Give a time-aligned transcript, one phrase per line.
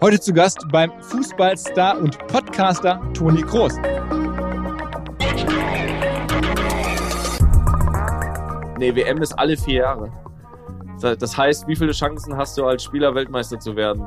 [0.00, 3.74] Heute zu Gast beim Fußballstar und Podcaster Toni Kroos.
[8.78, 10.12] Nee, WM ist alle vier Jahre.
[11.00, 14.06] Das heißt, wie viele Chancen hast du als Spieler Weltmeister zu werden?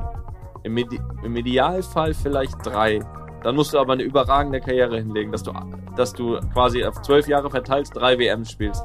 [0.63, 2.99] Im, Ide Im, Idealfall vielleicht drei.
[3.43, 5.51] Dann musst du aber eine überragende Karriere hinlegen, dass du,
[5.95, 8.83] dass du quasi auf zwölf Jahre verteilt drei WM spielst.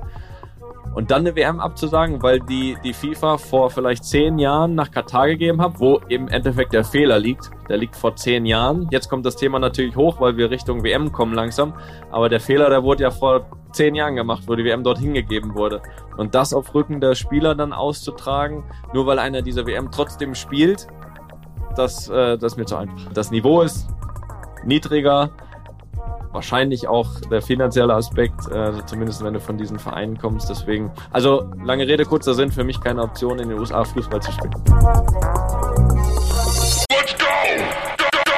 [0.97, 5.29] Und dann eine WM abzusagen, weil die, die FIFA vor vielleicht zehn Jahren nach Katar
[5.29, 7.51] gegeben hat, wo im Endeffekt der Fehler liegt.
[7.69, 8.89] Der liegt vor zehn Jahren.
[8.91, 11.75] Jetzt kommt das Thema natürlich hoch, weil wir Richtung WM kommen langsam.
[12.11, 15.55] Aber der Fehler, der wurde ja vor zehn Jahren gemacht, wo die WM dorthin gegeben
[15.55, 15.83] wurde.
[16.17, 20.87] Und das auf Rücken der Spieler dann auszutragen, nur weil einer dieser WM trotzdem spielt,
[21.77, 23.13] das, äh, das ist mir zu einfach.
[23.13, 23.87] Das Niveau ist
[24.65, 25.29] niedriger,
[26.37, 30.51] wahrscheinlich auch der finanzielle Aspekt, äh, zumindest wenn du von diesen Vereinen kommst.
[30.51, 34.31] Deswegen, also lange Rede, kurzer Sinn, für mich keine Option, in den USA Fußball zu
[34.31, 34.53] spielen.
[36.91, 37.25] Let's go!
[37.97, 38.33] Go, go!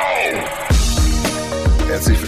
[1.89, 2.28] Herzlich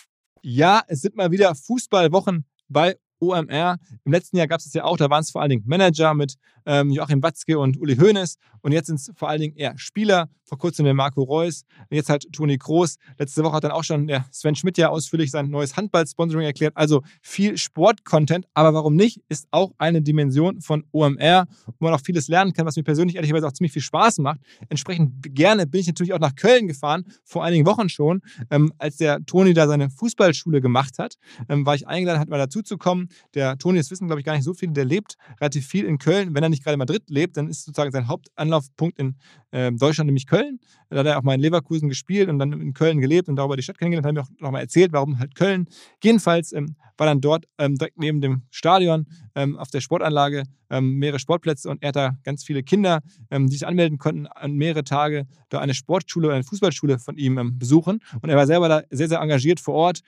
[0.43, 3.77] Ja, es sind mal wieder Fußballwochen bei OMR.
[4.03, 6.15] Im letzten Jahr gab es es ja auch, da waren es vor allen Dingen Manager
[6.15, 6.35] mit
[6.65, 10.29] ähm, Joachim Watzke und Uli Hoeneß und jetzt sind es vor allen Dingen eher Spieler.
[10.43, 12.97] Vor kurzem der Marco Reus, jetzt halt Toni Kroos.
[13.17, 16.75] Letzte Woche hat dann auch schon der Sven Schmidt ja ausführlich sein neues Handball-Sponsoring erklärt.
[16.75, 21.47] Also viel Sport-Content, aber warum nicht, ist auch eine Dimension von OMR,
[21.79, 24.41] wo man auch vieles lernen kann, was mir persönlich ehrlicherweise auch ziemlich viel Spaß macht.
[24.67, 28.97] Entsprechend gerne bin ich natürlich auch nach Köln gefahren, vor einigen Wochen schon, ähm, als
[28.97, 31.15] der Toni da seine Fußballschule gemacht hat,
[31.47, 33.07] ähm, war ich eingeladen, hat mal dazu zu kommen.
[33.35, 35.97] Der Toni, das wissen glaube ich gar nicht so viele, der lebt relativ viel in
[35.97, 36.35] Köln.
[36.35, 39.15] Wenn er nicht gerade in Madrid lebt, dann ist sozusagen sein Hauptanlaufpunkt in
[39.51, 40.59] äh, Deutschland, nämlich Köln.
[40.89, 43.55] Da hat er auch mal in Leverkusen gespielt und dann in Köln gelebt und darüber
[43.55, 44.05] die Stadt kennengelernt.
[44.05, 45.67] Hat mir auch nochmal erzählt, warum halt Köln.
[46.03, 50.99] Jedenfalls ähm, war dann dort ähm, direkt neben dem Stadion ähm, auf der Sportanlage ähm,
[50.99, 53.01] mehrere Sportplätze und er hat da ganz viele Kinder,
[53.31, 57.17] ähm, die sich anmelden konnten, an mehrere Tage da eine Sportschule oder eine Fußballschule von
[57.17, 57.99] ihm besuchen.
[58.21, 60.01] Und er war selber da sehr, sehr engagiert vor Ort,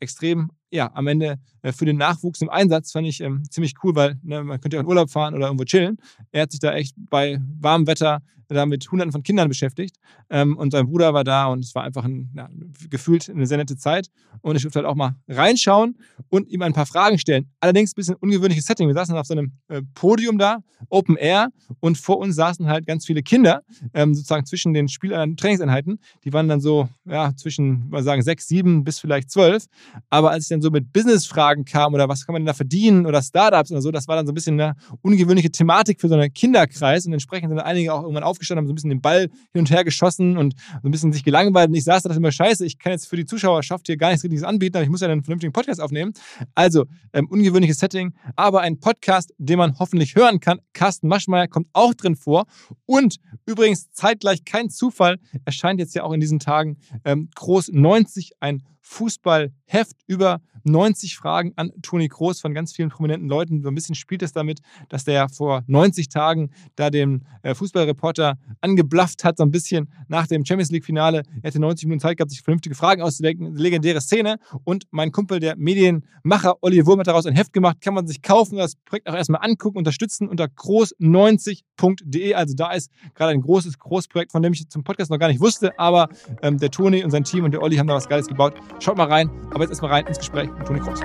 [0.00, 3.94] extrem ja, am Ende äh, für den Nachwuchs im Einsatz fand ich ähm, ziemlich cool,
[3.94, 5.98] weil ne, man könnte ja in Urlaub fahren oder irgendwo chillen.
[6.32, 9.96] Er hat sich da echt bei warmem Wetter da mit Hunderten von Kindern beschäftigt
[10.30, 12.48] ähm, und sein Bruder war da und es war einfach ein, ja,
[12.88, 14.10] gefühlt eine sehr nette Zeit
[14.42, 15.96] und ich durfte halt auch mal reinschauen
[16.28, 17.50] und ihm ein paar Fragen stellen.
[17.60, 18.88] Allerdings ein bisschen ungewöhnliches Setting.
[18.88, 20.58] Wir saßen auf so einem äh, Podium da,
[20.88, 21.48] Open Air
[21.80, 23.62] und vor uns saßen halt ganz viele Kinder,
[23.94, 25.98] ähm, sozusagen zwischen den Spiel Trainingseinheiten.
[26.24, 29.66] Die waren dann so ja, zwischen, mal sagen, sechs, sieben bis vielleicht zwölf.
[30.10, 33.06] Aber als ich dann so mit Business-Fragen kam oder was kann man denn da verdienen
[33.06, 36.14] oder Startups oder so, das war dann so ein bisschen eine ungewöhnliche Thematik für so
[36.14, 39.22] einen Kinderkreis und entsprechend sind einige auch irgendwann aufgestanden, haben so ein bisschen den Ball
[39.52, 42.32] hin und her geschossen und so ein bisschen sich gelangweilt und ich saß da immer,
[42.32, 45.00] scheiße, ich kann jetzt für die Zuschauerschaft hier gar nichts Richtiges anbieten, aber ich muss
[45.00, 46.12] ja einen vernünftigen Podcast aufnehmen.
[46.54, 50.60] Also, ähm, ungewöhnliches Setting, aber ein Podcast, den man hoffentlich hören kann.
[50.72, 52.46] Carsten Maschmeyer kommt auch drin vor
[52.84, 53.16] und
[53.46, 58.62] übrigens zeitgleich kein Zufall, erscheint jetzt ja auch in diesen Tagen ähm, Groß 90 ein
[58.88, 63.62] Fußballheft über 90 Fragen an Toni Kroos von ganz vielen prominenten Leuten.
[63.62, 68.38] So ein bisschen spielt es damit, dass der vor 90 Tagen da den äh, Fußballreporter
[68.60, 71.22] angeblafft hat, so ein bisschen nach dem Champions League-Finale.
[71.42, 73.56] Er hatte 90 Minuten Zeit gehabt, sich vernünftige Fragen auszudenken.
[73.56, 74.36] Legendäre Szene.
[74.64, 77.80] Und mein Kumpel, der Medienmacher Oliver Wurm, hat daraus ein Heft gemacht.
[77.80, 82.34] Kann man sich kaufen, das Projekt auch erstmal angucken, unterstützen unter groß90.de.
[82.34, 85.40] Also da ist gerade ein großes Großprojekt, von dem ich zum Podcast noch gar nicht
[85.40, 86.08] wusste, aber
[86.42, 88.54] ähm, der Toni und sein Team und der Olli haben da was Geiles gebaut.
[88.78, 91.00] Schaut mal rein, aber jetzt erstmal rein ins Gespräch mit Toni Kroos.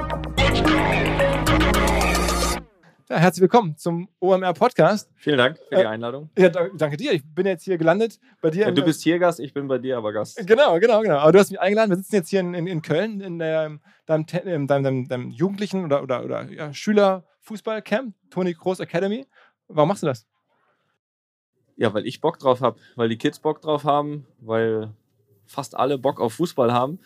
[3.09, 5.09] Ja, herzlich willkommen zum OMR Podcast.
[5.15, 6.29] Vielen Dank für die Äh, Einladung.
[6.37, 7.11] Ja, da- danke dir.
[7.13, 8.61] Ich bin jetzt hier gelandet bei dir.
[8.65, 10.45] Ja, du bist hier Gast, ich bin bei dir aber Gast.
[10.47, 11.17] Genau, genau, genau.
[11.17, 11.89] Aber du hast mich eingeladen.
[11.89, 15.07] Wir sitzen jetzt hier in, in, in Köln in der, deinem, Te- in deinem, deinem,
[15.07, 19.25] deinem Jugendlichen oder, oder, oder ja, Schülerfußballcamp, Toni Kroos Academy.
[19.67, 20.25] Warum machst du das?
[21.75, 24.93] Ja, weil ich Bock drauf habe, weil die Kids Bock drauf haben, weil
[25.47, 26.99] fast alle Bock auf Fußball haben.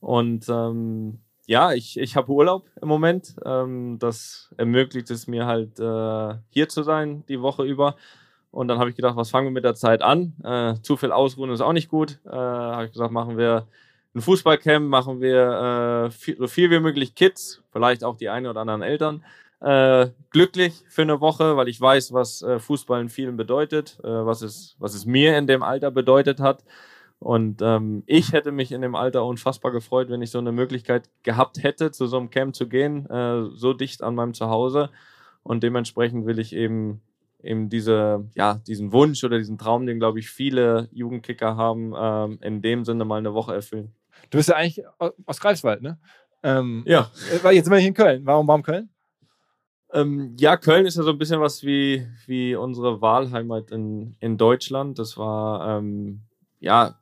[0.00, 3.36] Und ähm, ja, ich, ich habe Urlaub im Moment.
[3.44, 7.96] Ähm, das ermöglicht es mir halt, äh, hier zu sein die Woche über.
[8.50, 10.34] Und dann habe ich gedacht, was fangen wir mit der Zeit an?
[10.42, 12.18] Äh, zu viel ausruhen ist auch nicht gut.
[12.26, 13.66] Äh, habe ich gesagt, machen wir
[14.14, 18.50] ein Fußballcamp, machen wir äh, viel, so viel wie möglich Kids, vielleicht auch die eine
[18.50, 19.24] oder anderen Eltern,
[19.60, 24.08] äh, glücklich für eine Woche, weil ich weiß, was äh, Fußball in vielen bedeutet, äh,
[24.08, 26.64] was, es, was es mir in dem Alter bedeutet hat.
[27.20, 31.10] Und ähm, ich hätte mich in dem Alter unfassbar gefreut, wenn ich so eine Möglichkeit
[31.24, 34.90] gehabt hätte, zu so einem Camp zu gehen, äh, so dicht an meinem Zuhause.
[35.42, 37.00] Und dementsprechend will ich eben
[37.40, 42.38] eben diese, ja, diesen Wunsch oder diesen Traum, den, glaube ich, viele Jugendkicker haben, ähm,
[42.42, 43.92] in dem Sinne mal eine Woche erfüllen.
[44.30, 45.98] Du bist ja eigentlich au- aus Greifswald, ne?
[46.42, 47.10] Ähm, Ja.
[47.44, 48.22] äh, Jetzt sind wir hier in Köln.
[48.26, 48.90] Warum, warum Köln?
[49.92, 54.36] Ähm, ja, Köln ist ja so ein bisschen was wie, wie unsere Wahlheimat in, in
[54.36, 54.98] Deutschland.
[54.98, 56.22] Das war, ähm,
[56.60, 56.98] ja,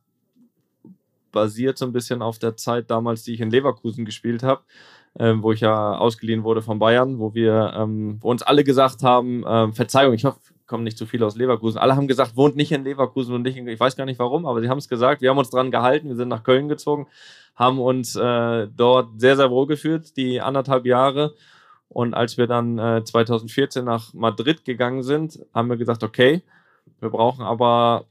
[1.36, 4.62] basiert so ein bisschen auf der Zeit damals, die ich in Leverkusen gespielt habe,
[5.18, 9.02] ähm, wo ich ja ausgeliehen wurde von Bayern, wo wir, ähm, wo uns alle gesagt
[9.02, 11.76] haben, ähm, Verzeihung, ich hoffe, kommen nicht zu viele aus Leverkusen.
[11.76, 14.46] Alle haben gesagt, wohnt nicht in Leverkusen und nicht in, ich weiß gar nicht warum,
[14.46, 15.20] aber sie haben es gesagt.
[15.20, 17.06] Wir haben uns dran gehalten, wir sind nach Köln gezogen,
[17.54, 21.34] haben uns äh, dort sehr, sehr wohl gefühlt, die anderthalb Jahre.
[21.90, 26.42] Und als wir dann äh, 2014 nach Madrid gegangen sind, haben wir gesagt, okay,
[27.00, 28.06] wir brauchen aber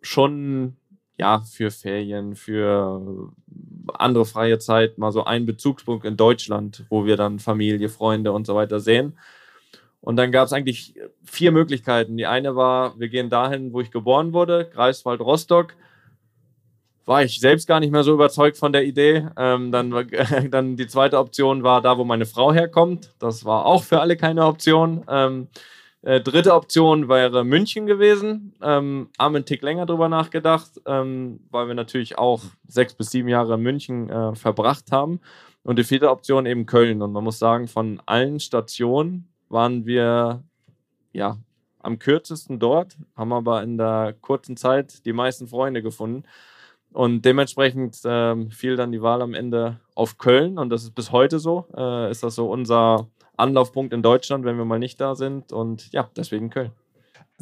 [0.00, 0.78] schon
[1.20, 3.30] ja für Ferien, für
[3.94, 8.46] andere freie Zeit mal so einen Bezugspunkt in Deutschland, wo wir dann Familie, Freunde und
[8.46, 9.18] so weiter sehen.
[10.00, 10.94] Und dann gab es eigentlich
[11.24, 12.16] vier Möglichkeiten.
[12.16, 15.74] Die eine war, wir gehen dahin, wo ich geboren wurde, Greifswald, Rostock.
[17.04, 19.28] War ich selbst gar nicht mehr so überzeugt von der Idee.
[19.36, 19.90] Ähm, dann,
[20.50, 23.12] dann die zweite Option war da, wo meine Frau herkommt.
[23.18, 25.04] Das war auch für alle keine Option.
[25.08, 25.48] Ähm,
[26.02, 28.54] äh, dritte Option wäre München gewesen.
[28.62, 33.28] Ähm, haben einen Tick länger drüber nachgedacht, ähm, weil wir natürlich auch sechs bis sieben
[33.28, 35.20] Jahre in München äh, verbracht haben.
[35.62, 37.02] Und die vierte Option eben Köln.
[37.02, 40.42] Und man muss sagen, von allen Stationen waren wir
[41.12, 41.36] ja
[41.82, 46.24] am kürzesten dort, haben aber in der kurzen Zeit die meisten Freunde gefunden.
[46.92, 51.12] Und dementsprechend ähm, fiel dann die Wahl am Ende auf Köln und das ist bis
[51.12, 51.66] heute so.
[51.76, 53.08] Äh, ist das so unser
[53.40, 55.52] Anlaufpunkt in Deutschland, wenn wir mal nicht da sind.
[55.52, 56.72] Und ja, deswegen Köln.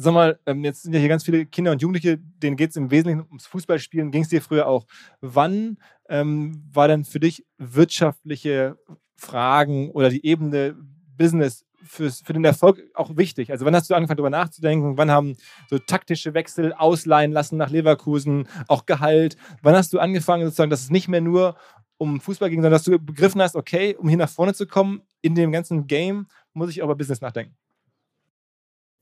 [0.01, 2.77] Sag mal, ähm, jetzt sind ja hier ganz viele Kinder und Jugendliche, denen geht es
[2.77, 4.11] im Wesentlichen ums Fußballspielen.
[4.11, 4.85] Ging es dir früher auch?
[5.19, 8.77] Wann ähm, war denn für dich wirtschaftliche
[9.17, 10.77] Fragen oder die Ebene
[11.17, 13.51] Business fürs, für den Erfolg auch wichtig?
[13.51, 14.97] Also wann hast du angefangen, darüber nachzudenken?
[14.97, 15.35] Wann haben
[15.69, 19.35] so taktische Wechsel ausleihen lassen nach Leverkusen, auch Gehalt?
[19.61, 21.57] Wann hast du angefangen, sozusagen, dass es nicht mehr nur
[21.97, 25.01] um Fußball ging, sondern dass du begriffen hast, okay, um hier nach vorne zu kommen
[25.21, 27.55] in dem ganzen Game, muss ich über Business nachdenken?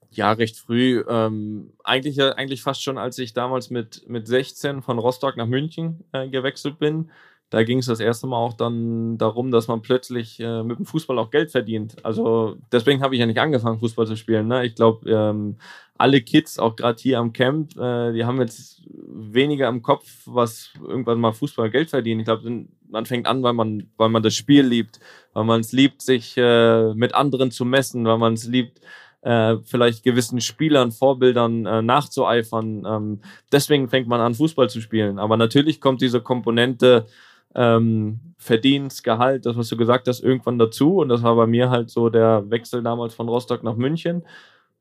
[0.10, 1.04] Ja, recht früh.
[1.08, 6.04] Ähm, eigentlich, eigentlich fast schon, als ich damals mit, mit 16 von Rostock nach München
[6.14, 7.12] äh, gewechselt bin.
[7.50, 10.86] Da ging es das erste Mal auch dann darum, dass man plötzlich äh, mit dem
[10.86, 12.04] Fußball auch Geld verdient.
[12.04, 14.48] Also deswegen habe ich ja nicht angefangen, Fußball zu spielen.
[14.48, 14.66] Ne?
[14.66, 15.58] Ich glaube, ähm,
[15.98, 20.72] alle Kids, auch gerade hier am Camp, äh, die haben jetzt weniger im Kopf, was
[20.82, 22.22] irgendwann mal Fußball Geld verdienen.
[22.22, 25.00] Ich glaube, man fängt an, weil man, weil man das Spiel liebt,
[25.34, 28.82] weil man es liebt, sich äh, mit anderen zu messen, weil man es liebt,
[29.22, 32.86] äh, vielleicht gewissen Spielern, Vorbildern äh, nachzueifern.
[32.88, 35.20] Ähm, deswegen fängt man an, Fußball zu spielen.
[35.20, 37.08] Aber natürlich kommt diese Komponente
[37.56, 40.98] ähm, Verdienst, Gehalt, das, was du gesagt hast, irgendwann dazu.
[40.98, 44.24] Und das war bei mir halt so der Wechsel damals von Rostock nach München,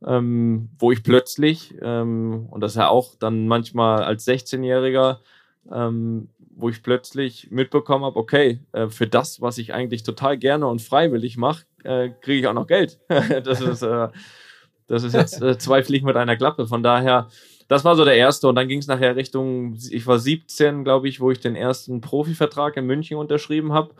[0.04, 5.18] ähm, wo ich plötzlich, ähm, und das ja auch dann manchmal als 16-Jähriger,
[5.72, 10.66] ähm, wo ich plötzlich mitbekommen habe, okay, äh, für das, was ich eigentlich total gerne
[10.66, 12.98] und freiwillig mache, äh, kriege ich auch noch Geld.
[13.08, 14.08] das ist, äh,
[14.86, 16.66] das ist jetzt äh, zwei Fliegen mit einer Klappe.
[16.66, 17.28] Von daher,
[17.68, 18.48] das war so der erste.
[18.48, 22.00] Und dann ging es nachher Richtung, ich war 17, glaube ich, wo ich den ersten
[22.00, 23.94] Profivertrag in München unterschrieben habe.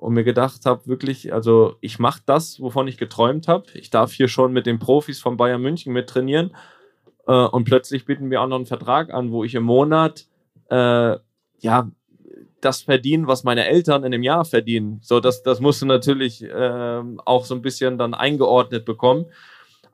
[0.00, 3.66] Und mir gedacht habe, wirklich, also ich mache das, wovon ich geträumt habe.
[3.74, 6.54] Ich darf hier schon mit den Profis von Bayern München mit trainieren.
[7.26, 10.26] Äh, und plötzlich bieten wir auch noch einen Vertrag an, wo ich im Monat
[10.70, 11.16] äh,
[11.60, 11.90] ja
[12.60, 14.98] das verdienen, was meine Eltern in dem Jahr verdienen.
[15.02, 19.26] So, das, das musst du natürlich äh, auch so ein bisschen dann eingeordnet bekommen.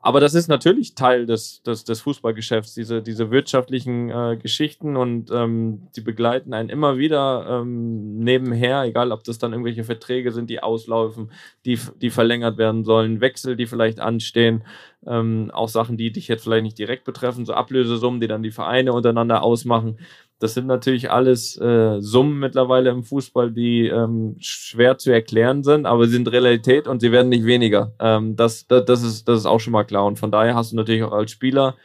[0.03, 5.29] Aber das ist natürlich Teil des, des, des Fußballgeschäfts, diese, diese wirtschaftlichen äh, Geschichten und
[5.31, 10.49] ähm, die begleiten einen immer wieder ähm, nebenher, egal ob das dann irgendwelche Verträge sind,
[10.49, 11.31] die auslaufen,
[11.65, 14.63] die, die verlängert werden sollen, Wechsel, die vielleicht anstehen,
[15.05, 18.51] ähm, auch Sachen, die dich jetzt vielleicht nicht direkt betreffen, so Ablösesummen, die dann die
[18.51, 19.99] Vereine untereinander ausmachen.
[20.41, 25.85] Das sind natürlich alles äh, Summen mittlerweile im Fußball, die ähm, schwer zu erklären sind,
[25.85, 27.93] aber sie sind Realität und sie werden nicht weniger.
[27.99, 30.03] Ähm, das, das, das, ist, das ist auch schon mal klar.
[30.05, 31.75] Und von daher hast du natürlich auch als Spieler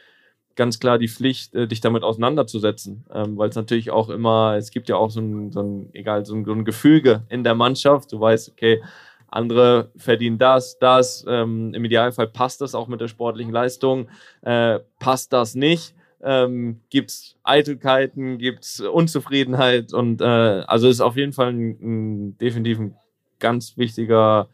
[0.55, 3.05] ganz klar die Pflicht, äh, dich damit auseinanderzusetzen.
[3.13, 6.25] Ähm, Weil es natürlich auch immer, es gibt ja auch so ein, so ein egal,
[6.25, 8.11] so ein, so ein Gefüge in der Mannschaft.
[8.11, 8.81] Du weißt, okay,
[9.27, 11.23] andere verdienen das, das.
[11.27, 14.07] Ähm, Im Idealfall passt das auch mit der sportlichen Leistung.
[14.41, 15.93] Äh, passt das nicht?
[16.21, 21.69] Ähm, gibt es Eitelkeiten, gibt es Unzufriedenheit und äh, also ist auf jeden Fall ein,
[21.81, 22.95] ein, definitiv ein
[23.39, 24.49] ganz wichtiger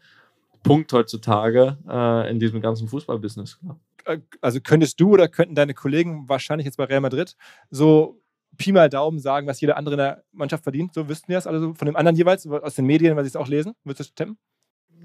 [0.62, 3.60] Punkt heutzutage äh, in diesem ganzen Fußballbusiness.
[4.04, 7.36] Äh, also könntest du oder könnten deine Kollegen wahrscheinlich jetzt bei Real Madrid
[7.70, 8.20] so
[8.56, 10.94] Pi mal Daumen sagen, was jeder andere in der Mannschaft verdient?
[10.94, 13.36] So wüssten die das, also von dem anderen jeweils, aus den Medien, weil sie es
[13.36, 13.74] auch lesen?
[13.84, 14.38] Würdest du tippen?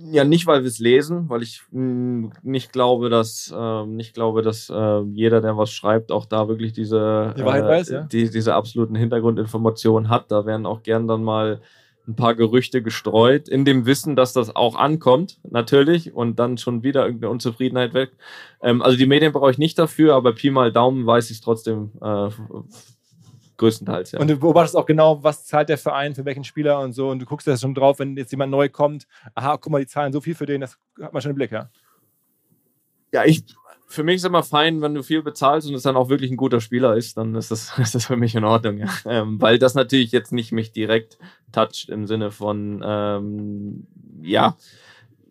[0.02, 4.14] Ja, nicht, weil wir es lesen, weil ich mh, hm, nicht glaube, dass, äh, nicht
[4.14, 8.02] glaube, dass äh, jeder, der was schreibt, auch da wirklich diese, die äh, weiß, ja?
[8.04, 10.32] die, diese absoluten Hintergrundinformationen hat.
[10.32, 11.60] Da werden auch gern dann mal
[12.08, 16.82] ein paar Gerüchte gestreut, in dem Wissen, dass das auch ankommt, natürlich, und dann schon
[16.82, 18.12] wieder irgendeine Unzufriedenheit weg.
[18.62, 21.42] Ähm, also die Medien brauche ich nicht dafür, aber Pi mal Daumen weiß ich es
[21.42, 22.30] trotzdem äh,
[23.60, 24.20] Größtenteils, ja.
[24.20, 27.10] Und du beobachtest auch genau, was zahlt der Verein für welchen Spieler und so.
[27.10, 29.06] Und du guckst da schon drauf, wenn jetzt jemand neu kommt.
[29.36, 31.52] Aha, guck mal, die zahlen so viel für den, das hat man schon im Blick,
[31.52, 31.70] ja.
[33.12, 33.44] Ja, ich,
[33.88, 36.38] für mich ist immer fein, wenn du viel bezahlst und es dann auch wirklich ein
[36.38, 38.88] guter Spieler ist, dann ist das, ist das für mich in Ordnung, ja.
[39.06, 41.20] Ähm, weil das natürlich jetzt nicht mich direkt
[41.52, 43.88] toucht im Sinne von, ähm,
[44.22, 44.56] ja,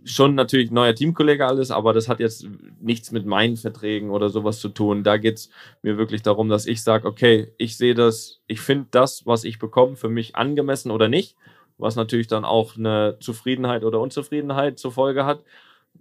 [0.04, 2.46] schon natürlich neuer Teamkollege alles, aber das hat jetzt
[2.80, 5.02] nichts mit meinen Verträgen oder sowas zu tun.
[5.04, 5.50] Da geht es
[5.82, 9.58] mir wirklich darum, dass ich sage, okay, ich sehe das, ich finde das, was ich
[9.58, 11.36] bekomme, für mich angemessen oder nicht,
[11.78, 15.42] was natürlich dann auch eine Zufriedenheit oder Unzufriedenheit zur Folge hat.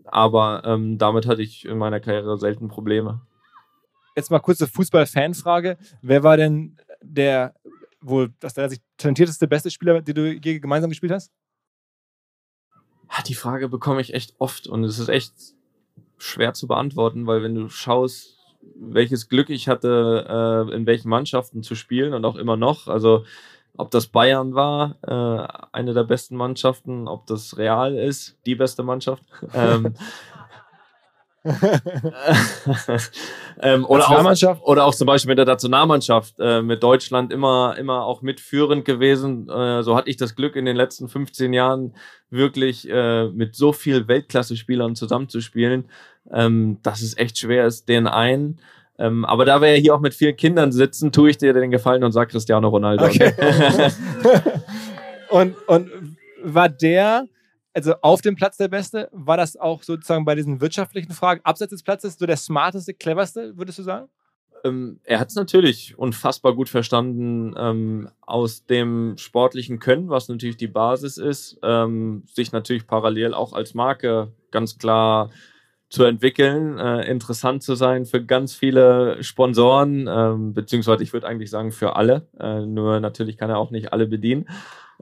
[0.05, 3.21] Aber ähm, damit hatte ich in meiner Karriere selten Probleme.
[4.15, 5.77] Jetzt mal kurze Fußball-Fanfrage.
[6.01, 7.53] Wer war denn der
[8.01, 11.31] wohl das der sich talentierteste, beste Spieler, den du je gemeinsam gespielt hast?
[13.27, 15.33] Die Frage bekomme ich echt oft und es ist echt
[16.17, 18.37] schwer zu beantworten, weil wenn du schaust,
[18.75, 20.25] welches Glück ich hatte,
[20.69, 23.23] äh, in welchen Mannschaften zu spielen und auch immer noch, also
[23.77, 28.83] ob das Bayern war, äh, eine der besten Mannschaften, ob das Real ist, die beste
[28.83, 29.23] Mannschaft.
[33.61, 38.05] ähm, oder, auch, oder auch zum Beispiel mit der Nationalmannschaft, äh, mit Deutschland immer, immer
[38.05, 39.49] auch mitführend gewesen.
[39.49, 41.93] Äh, so hatte ich das Glück in den letzten 15 Jahren
[42.29, 45.85] wirklich äh, mit so viel Weltklasse-Spielern zusammenzuspielen,
[46.31, 48.59] ähm, dass es echt schwer ist, den einen.
[48.99, 51.71] Ähm, aber da wir ja hier auch mit vielen Kindern sitzen, tue ich dir den
[51.71, 53.05] Gefallen und sag Cristiano Ronaldo.
[53.05, 53.31] Okay.
[55.29, 57.27] und, und war der
[57.77, 61.69] also auf dem Platz der Beste, war das auch sozusagen bei diesen wirtschaftlichen Fragen abseits
[61.69, 64.09] des Platzes so der smarteste, cleverste, würdest du sagen?
[64.63, 70.57] Ähm, er hat es natürlich unfassbar gut verstanden, ähm, aus dem sportlichen Können, was natürlich
[70.57, 75.29] die Basis ist, ähm, sich natürlich parallel auch als Marke ganz klar
[75.89, 81.51] zu entwickeln, äh, interessant zu sein für ganz viele Sponsoren, ähm, beziehungsweise ich würde eigentlich
[81.51, 84.47] sagen für alle, äh, nur natürlich kann er auch nicht alle bedienen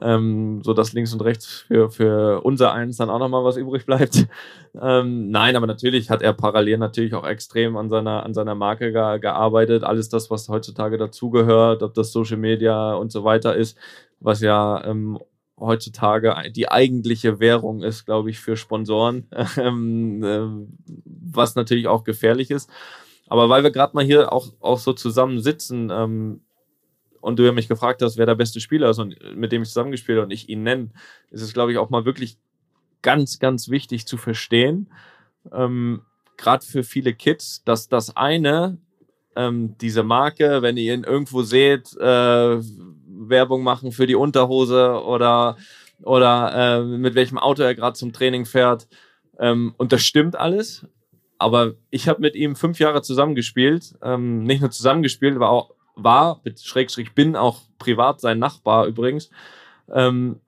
[0.00, 3.86] ähm, so dass links und rechts für, für unser eins dann auch nochmal was übrig
[3.86, 4.26] bleibt.
[4.78, 8.92] Ähm, nein, aber natürlich hat er parallel natürlich auch extrem an seiner, an seiner Marke
[8.92, 9.84] ge gearbeitet.
[9.84, 13.78] Alles das, was heutzutage dazugehört, ob das Social Media und so weiter ist,
[14.20, 15.18] was ja ähm,
[15.58, 20.66] heutzutage die eigentliche Währung ist, glaube ich, für Sponsoren, ähm, äh,
[21.04, 22.68] was natürlich auch gefährlich ist.
[23.28, 26.42] Aber weil wir gerade mal hier auch, auch so zusammen sitzen, ähm,
[27.26, 29.68] und du ja mich gefragt hast, wer der beste Spieler ist und mit dem ich
[29.68, 30.90] zusammengespielt habe und ich ihn nenne,
[31.32, 32.38] ist es, glaube ich, auch mal wirklich
[33.02, 34.92] ganz, ganz wichtig zu verstehen,
[35.52, 36.02] ähm,
[36.36, 38.78] gerade für viele Kids, dass das eine,
[39.34, 45.56] ähm, diese Marke, wenn ihr ihn irgendwo seht, äh, Werbung machen für die Unterhose oder,
[46.02, 48.86] oder äh, mit welchem Auto er gerade zum Training fährt.
[49.40, 50.86] Ähm, und das stimmt alles.
[51.38, 56.42] Aber ich habe mit ihm fünf Jahre zusammengespielt, ähm, nicht nur zusammengespielt, aber auch war,
[56.62, 59.30] Schrägstrich bin auch privat sein Nachbar übrigens.
[59.92, 60.40] Ähm,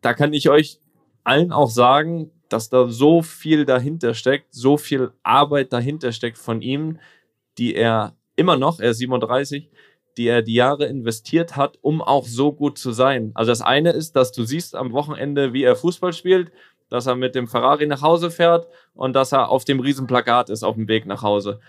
[0.00, 0.80] da kann ich euch
[1.24, 6.60] allen auch sagen, dass da so viel dahinter steckt, so viel Arbeit dahinter steckt von
[6.60, 6.98] ihm,
[7.58, 9.70] die er immer noch, er ist 37,
[10.18, 13.30] die er die Jahre investiert hat, um auch so gut zu sein.
[13.34, 16.52] Also das eine ist, dass du siehst am Wochenende, wie er Fußball spielt,
[16.90, 20.62] dass er mit dem Ferrari nach Hause fährt und dass er auf dem Riesenplakat ist
[20.62, 21.60] auf dem Weg nach Hause.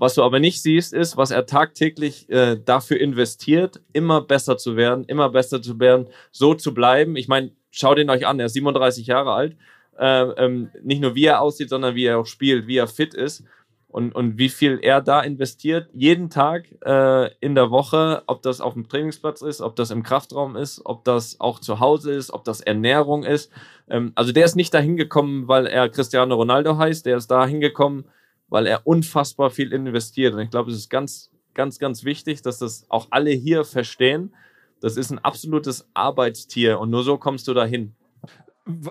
[0.00, 4.74] Was du aber nicht siehst, ist, was er tagtäglich äh, dafür investiert, immer besser zu
[4.74, 7.16] werden, immer besser zu werden, so zu bleiben.
[7.16, 9.58] Ich meine, schaut ihn euch an, er ist 37 Jahre alt.
[9.98, 13.12] Äh, ähm, nicht nur wie er aussieht, sondern wie er auch spielt, wie er fit
[13.12, 13.44] ist
[13.88, 18.62] und, und wie viel er da investiert, jeden Tag äh, in der Woche, ob das
[18.62, 22.32] auf dem Trainingsplatz ist, ob das im Kraftraum ist, ob das auch zu Hause ist,
[22.32, 23.52] ob das Ernährung ist.
[23.90, 27.44] Ähm, also der ist nicht dahin gekommen, weil er Cristiano Ronaldo heißt, der ist da
[27.44, 28.06] hingekommen,
[28.50, 30.34] weil er unfassbar viel investiert.
[30.34, 34.34] Und ich glaube, es ist ganz, ganz, ganz wichtig, dass das auch alle hier verstehen.
[34.80, 37.94] Das ist ein absolutes Arbeitstier und nur so kommst du dahin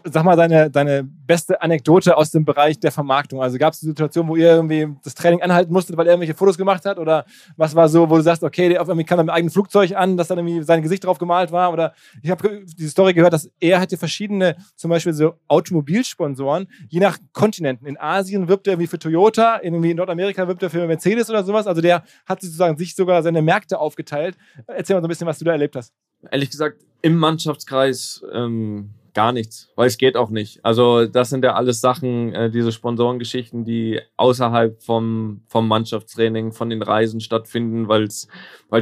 [0.06, 3.42] sag mal, deine, deine beste Anekdote aus dem Bereich der Vermarktung.
[3.42, 6.34] Also gab es eine Situation, wo ihr irgendwie das Training anhalten musstet, weil er irgendwelche
[6.34, 6.98] Fotos gemacht hat?
[6.98, 7.26] Oder
[7.58, 9.96] was war so, wo du sagst, okay, der auf irgendwie kam mit einem eigenen Flugzeug
[9.96, 11.72] an, dass dann irgendwie sein Gesicht drauf gemalt war?
[11.72, 17.00] Oder ich habe diese Story gehört, dass er hatte verschiedene, zum Beispiel so Automobilsponsoren, je
[17.00, 17.88] nach Kontinenten.
[17.88, 21.68] In Asien wirbt er irgendwie für Toyota, in Nordamerika wirbt er für Mercedes oder sowas.
[21.68, 24.38] Also der hat sozusagen sich sogar seine Märkte aufgeteilt.
[24.68, 25.94] Erzähl mal so ein bisschen, was du da erlebt hast.
[26.32, 30.64] Ehrlich gesagt, im Mannschaftskreis ähm gar nichts, weil es geht auch nicht.
[30.64, 36.70] Also das sind ja alles Sachen, äh, diese Sponsorengeschichten, die außerhalb vom, vom Mannschaftstraining, von
[36.70, 38.28] den Reisen stattfinden, weil es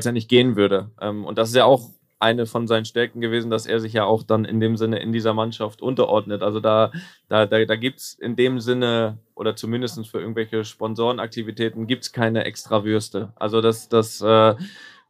[0.03, 0.91] ja nicht gehen würde.
[1.01, 4.05] Ähm, und das ist ja auch eine von seinen Stärken gewesen, dass er sich ja
[4.05, 6.41] auch dann in dem Sinne in dieser Mannschaft unterordnet.
[6.41, 6.91] Also da,
[7.27, 12.11] da, da, da gibt es in dem Sinne, oder zumindest für irgendwelche Sponsorenaktivitäten, gibt es
[12.11, 13.33] keine Extrawürste.
[13.35, 14.55] Also das, das äh,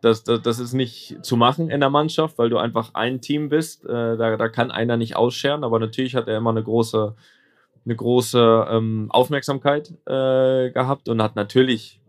[0.01, 3.50] das, das, das ist nicht zu machen in der Mannschaft, weil du einfach ein Team
[3.50, 3.86] bist.
[3.86, 7.16] Äh, da, da kann einer nicht ausscheren, aber natürlich hat er immer eine große,
[7.86, 12.01] eine große ähm, Aufmerksamkeit äh, gehabt und hat natürlich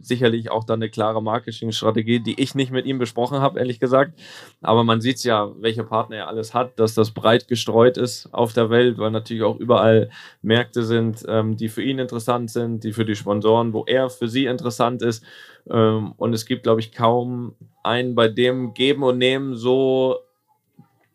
[0.00, 4.18] sicherlich auch dann eine klare Marketingstrategie, die ich nicht mit ihm besprochen habe, ehrlich gesagt.
[4.62, 8.52] Aber man sieht ja, welche Partner er alles hat, dass das breit gestreut ist auf
[8.52, 10.10] der Welt, weil natürlich auch überall
[10.42, 14.28] Märkte sind, ähm, die für ihn interessant sind, die für die Sponsoren, wo er für
[14.28, 15.24] sie interessant ist.
[15.70, 20.16] Ähm, und es gibt, glaube ich, kaum einen, bei dem Geben und Nehmen so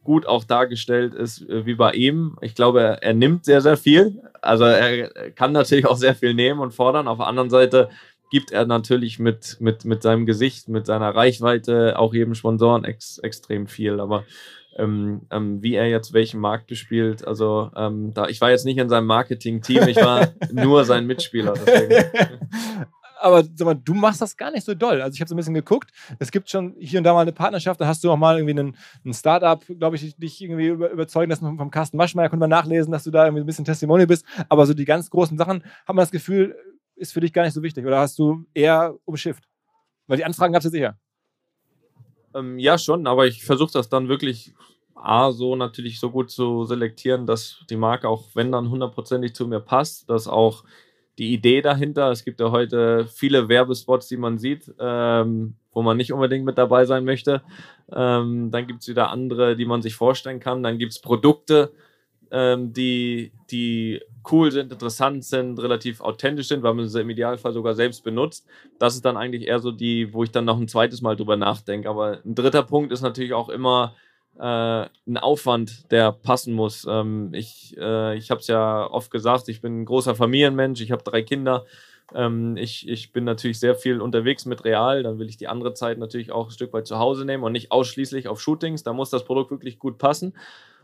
[0.03, 2.37] gut auch dargestellt ist äh, wie bei ihm.
[2.41, 4.21] Ich glaube, er, er, nimmt sehr, sehr viel.
[4.41, 7.07] Also er kann natürlich auch sehr viel nehmen und fordern.
[7.07, 7.89] Auf der anderen Seite
[8.31, 13.19] gibt er natürlich mit, mit, mit seinem Gesicht, mit seiner Reichweite auch jedem Sponsoren ex,
[13.19, 13.99] extrem viel.
[13.99, 14.23] Aber
[14.77, 18.77] ähm, ähm, wie er jetzt welchen Markt bespielt, also ähm, da, ich war jetzt nicht
[18.77, 21.53] in seinem Marketing-Team, ich war nur sein Mitspieler.
[23.21, 25.01] aber sag mal, du machst das gar nicht so doll.
[25.01, 25.91] Also ich habe so ein bisschen geguckt.
[26.19, 27.79] Es gibt schon hier und da mal eine Partnerschaft.
[27.79, 31.29] Da hast du auch mal irgendwie einen, einen Startup, glaube ich, dich irgendwie über, überzeugen
[31.29, 32.29] lassen vom Carsten Maschmeyer.
[32.29, 34.25] Konnte man nachlesen, dass du da irgendwie ein bisschen Testimonial bist.
[34.49, 36.55] Aber so die ganz großen Sachen, haben wir das Gefühl,
[37.01, 37.85] ist für dich gar nicht so wichtig?
[37.85, 39.43] Oder hast du eher umschifft?
[40.07, 40.99] Weil die Anfragen gab es ja sicher.
[42.33, 44.53] Ähm, ja, schon, aber ich versuche das dann wirklich
[44.95, 49.47] A, so natürlich so gut zu selektieren, dass die Marke auch, wenn dann hundertprozentig zu
[49.47, 50.63] mir passt, dass auch
[51.17, 55.97] die Idee dahinter, es gibt ja heute viele Werbespots, die man sieht, ähm, wo man
[55.97, 57.41] nicht unbedingt mit dabei sein möchte.
[57.91, 60.63] Ähm, dann gibt es wieder andere, die man sich vorstellen kann.
[60.63, 61.73] Dann gibt es Produkte,
[62.31, 67.53] ähm, die, die cool sind, interessant sind, relativ authentisch sind, weil man sie im Idealfall
[67.53, 68.47] sogar selbst benutzt.
[68.79, 71.37] Das ist dann eigentlich eher so die, wo ich dann noch ein zweites Mal drüber
[71.37, 71.89] nachdenke.
[71.89, 73.95] Aber ein dritter Punkt ist natürlich auch immer
[74.37, 76.85] äh, ein Aufwand, der passen muss.
[76.89, 80.91] Ähm, ich äh, ich habe es ja oft gesagt, ich bin ein großer Familienmensch, ich
[80.91, 81.65] habe drei Kinder.
[82.13, 85.73] Ähm, ich, ich bin natürlich sehr viel unterwegs mit Real, dann will ich die andere
[85.73, 88.83] Zeit natürlich auch ein Stück weit zu Hause nehmen und nicht ausschließlich auf Shootings.
[88.83, 90.33] Da muss das Produkt wirklich gut passen.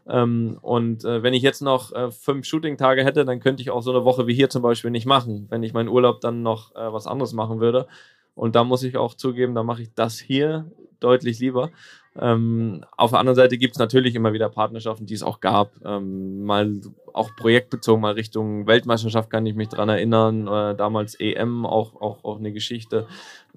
[0.09, 3.81] Ähm, und äh, wenn ich jetzt noch äh, fünf Shooting-Tage hätte, dann könnte ich auch
[3.81, 6.75] so eine Woche wie hier zum Beispiel nicht machen, wenn ich meinen Urlaub dann noch
[6.75, 7.87] äh, was anderes machen würde.
[8.35, 11.71] Und da muss ich auch zugeben, da mache ich das hier deutlich lieber.
[12.19, 15.73] Ähm, auf der anderen Seite gibt es natürlich immer wieder Partnerschaften, die es auch gab.
[15.85, 16.81] Ähm, mal
[17.13, 20.47] auch projektbezogen, mal Richtung Weltmeisterschaft kann ich mich dran erinnern.
[20.47, 23.07] Äh, damals EM, auch, auch, auch eine Geschichte.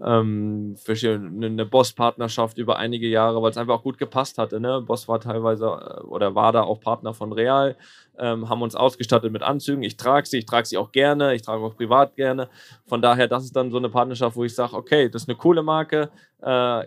[0.02, 4.60] Ähm, eine Boss-Partnerschaft über einige Jahre, weil es einfach auch gut gepasst hatte.
[4.60, 4.82] Ne?
[4.82, 7.76] Boss war teilweise äh, oder war da auch Partner von Real
[8.20, 9.82] ähm, haben uns ausgestattet mit Anzügen.
[9.82, 12.48] Ich trage sie, ich trage sie auch gerne, ich trage auch privat gerne.
[12.86, 15.38] Von daher, das ist dann so eine Partnerschaft, wo ich sage, okay, das ist eine
[15.38, 16.10] coole Marke,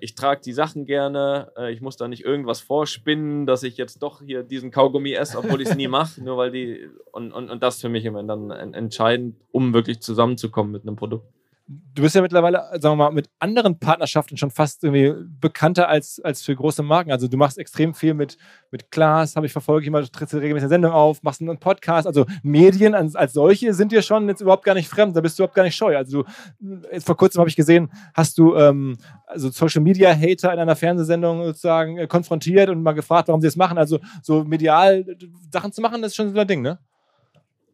[0.02, 4.02] ich trage die Sachen gerne, äh, ich muss da nicht irgendwas vorspinnen, dass ich jetzt
[4.02, 7.50] doch hier diesen Kaugummi esse, obwohl ich es nie mache, nur weil die, und, und,
[7.50, 11.28] und das für mich immer dann entscheidend, um wirklich zusammenzukommen mit einem Produkt.
[11.66, 16.20] Du bist ja mittlerweile, sagen wir mal, mit anderen Partnerschaften schon fast irgendwie bekannter als,
[16.20, 17.12] als für große Marken.
[17.12, 18.38] Also du machst extrem viel mit,
[18.70, 22.06] mit Klaas, habe ich verfolgt, immer, du trittst regelmäßig eine Sendung auf, machst einen Podcast.
[22.06, 25.40] Also Medien als, als solche sind dir schon jetzt überhaupt gar nicht fremd, da bist
[25.40, 25.96] du überhaupt gar nicht scheu.
[25.96, 26.24] Also
[26.60, 30.76] du, vor kurzem habe ich gesehen, hast du ähm, also Social Media Hater in einer
[30.76, 33.78] Fernsehsendung sozusagen äh, konfrontiert und mal gefragt, warum sie das machen.
[33.78, 35.06] Also so medial
[35.50, 36.80] Sachen zu machen, das ist schon so ein Ding, ne?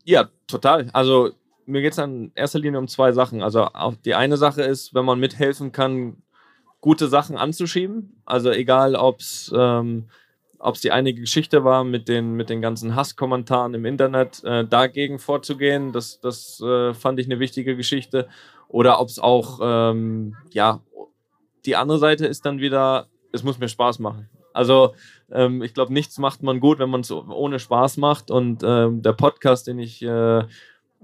[0.05, 0.89] Ja, total.
[0.93, 1.31] Also
[1.69, 3.41] mir geht es in erster Linie um zwei Sachen.
[3.41, 3.69] Also
[4.03, 6.17] die eine Sache ist, wenn man mithelfen kann,
[6.81, 8.21] gute Sachen anzuschieben.
[8.25, 10.09] Also egal, ob es ähm,
[10.83, 15.93] die eine Geschichte war mit den, mit den ganzen Hasskommentaren im Internet, äh, dagegen vorzugehen,
[15.93, 18.27] das, das äh, fand ich eine wichtige Geschichte.
[18.67, 20.81] Oder ob es auch, ähm, ja,
[21.65, 24.29] die andere Seite ist dann wieder, es muss mir Spaß machen.
[24.53, 24.93] Also
[25.31, 28.31] ähm, ich glaube, nichts macht man gut, wenn man es ohne Spaß macht.
[28.31, 30.43] Und ähm, der Podcast, den ich äh,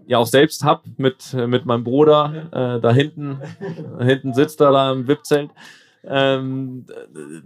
[0.07, 3.39] ja auch selbst habe mit, mit meinem Bruder äh, da hinten.
[3.99, 5.49] hinten sitzt er da im VIP-Zelt.
[6.07, 6.85] Ähm,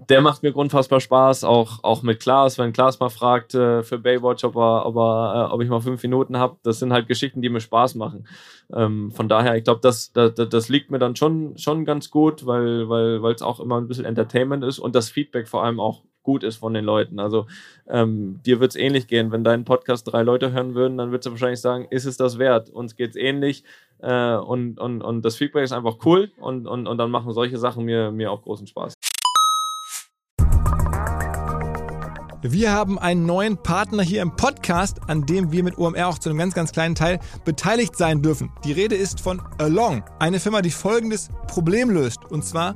[0.10, 3.98] der macht mir unfassbar Spaß, auch, auch mit Klaas, wenn Klaas mal fragt äh, für
[3.98, 6.58] Baywatch, ob, er, ob, er, äh, ob ich mal fünf Minuten habe.
[6.64, 8.28] Das sind halt Geschichten, die mir Spaß machen.
[8.74, 12.46] Ähm, von daher, ich glaube, das, das, das liegt mir dann schon, schon ganz gut,
[12.46, 16.04] weil es weil, auch immer ein bisschen Entertainment ist und das Feedback vor allem auch
[16.30, 17.20] gut ist von den Leuten.
[17.20, 17.48] Also
[17.88, 19.32] ähm, dir wird es ähnlich gehen.
[19.32, 22.38] Wenn deinen Podcast drei Leute hören würden, dann würdest du wahrscheinlich sagen, ist es das
[22.38, 22.70] wert?
[22.70, 23.64] Uns geht es ähnlich
[23.98, 27.58] äh, und, und, und das Feedback ist einfach cool und, und, und dann machen solche
[27.58, 28.94] Sachen mir, mir auch großen Spaß.
[32.42, 36.30] Wir haben einen neuen Partner hier im Podcast, an dem wir mit OMR auch zu
[36.30, 38.50] einem ganz, ganz kleinen Teil beteiligt sein dürfen.
[38.64, 42.20] Die Rede ist von Along, eine Firma, die folgendes Problem löst.
[42.30, 42.76] Und zwar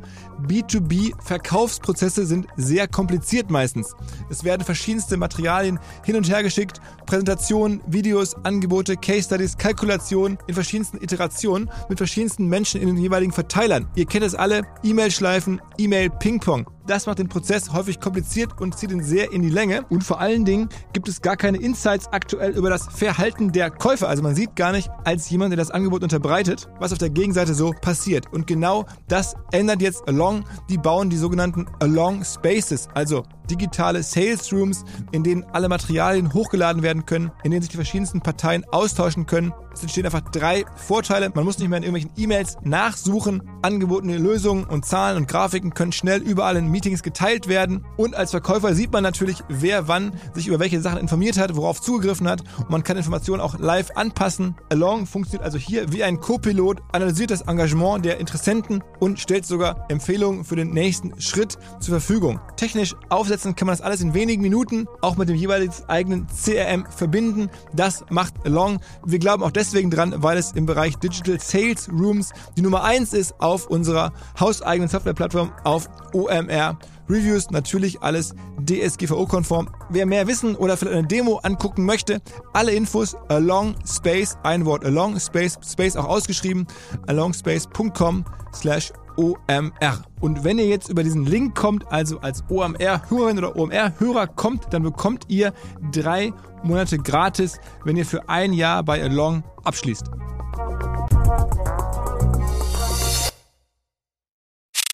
[0.49, 3.93] B2B-Verkaufsprozesse sind sehr kompliziert meistens.
[4.29, 10.55] Es werden verschiedenste Materialien hin und her geschickt, Präsentationen, Videos, Angebote, Case Studies, Kalkulationen in
[10.55, 13.87] verschiedensten Iterationen mit verschiedensten Menschen in den jeweiligen Verteilern.
[13.95, 16.67] Ihr kennt es alle, E-Mail-Schleifen, E-Mail-Ping-Pong.
[16.85, 19.85] Das macht den Prozess häufig kompliziert und zieht ihn sehr in die Länge.
[19.89, 24.09] Und vor allen Dingen gibt es gar keine Insights aktuell über das Verhalten der Käufer.
[24.09, 27.53] Also man sieht gar nicht als jemand, der das Angebot unterbreitet, was auf der Gegenseite
[27.53, 28.33] so passiert.
[28.33, 30.43] Und genau das ändert jetzt Along.
[30.69, 36.83] Die bauen die sogenannten Along Spaces, also digitale Sales Rooms, in denen alle Materialien hochgeladen
[36.83, 39.53] werden können, in denen sich die verschiedensten Parteien austauschen können.
[39.73, 41.31] Es entstehen einfach drei Vorteile.
[41.33, 43.41] Man muss nicht mehr in irgendwelchen E-Mails nachsuchen.
[43.63, 47.83] Angebotene Lösungen und Zahlen und Grafiken können schnell überall in Meetings geteilt werden.
[47.97, 51.81] Und als Verkäufer sieht man natürlich, wer wann sich über welche Sachen informiert hat, worauf
[51.81, 52.43] zugegriffen hat.
[52.59, 54.55] Und man kann Informationen auch live anpassen.
[54.69, 59.85] Along funktioniert also hier wie ein Co-Pilot, analysiert das Engagement der Interessenten und stellt sogar
[59.89, 62.39] Empfehlungen für den nächsten Schritt zur Verfügung.
[62.57, 66.27] Technisch aufsetzen aufsetzen kann man das alles in wenigen Minuten auch mit dem jeweils eigenen
[66.27, 67.49] CRM verbinden.
[67.73, 68.79] Das macht Along.
[69.05, 73.13] Wir glauben auch deswegen dran, weil es im Bereich Digital Sales Rooms die Nummer 1
[73.13, 76.77] ist auf unserer hauseigenen Softwareplattform auf OMR.
[77.09, 79.69] Reviews natürlich alles DSGVO-konform.
[79.89, 82.21] Wer mehr wissen oder vielleicht eine Demo angucken möchte,
[82.53, 86.67] alle Infos along space, ein Wort along space, space auch ausgeschrieben,
[87.07, 90.03] alongspace.com slash OMR.
[90.21, 94.83] Und wenn ihr jetzt über diesen Link kommt, also als OMR-Hörerin oder OMR-Hörer kommt, dann
[94.83, 95.53] bekommt ihr
[95.91, 100.05] drei Monate gratis, wenn ihr für ein Jahr bei Along abschließt.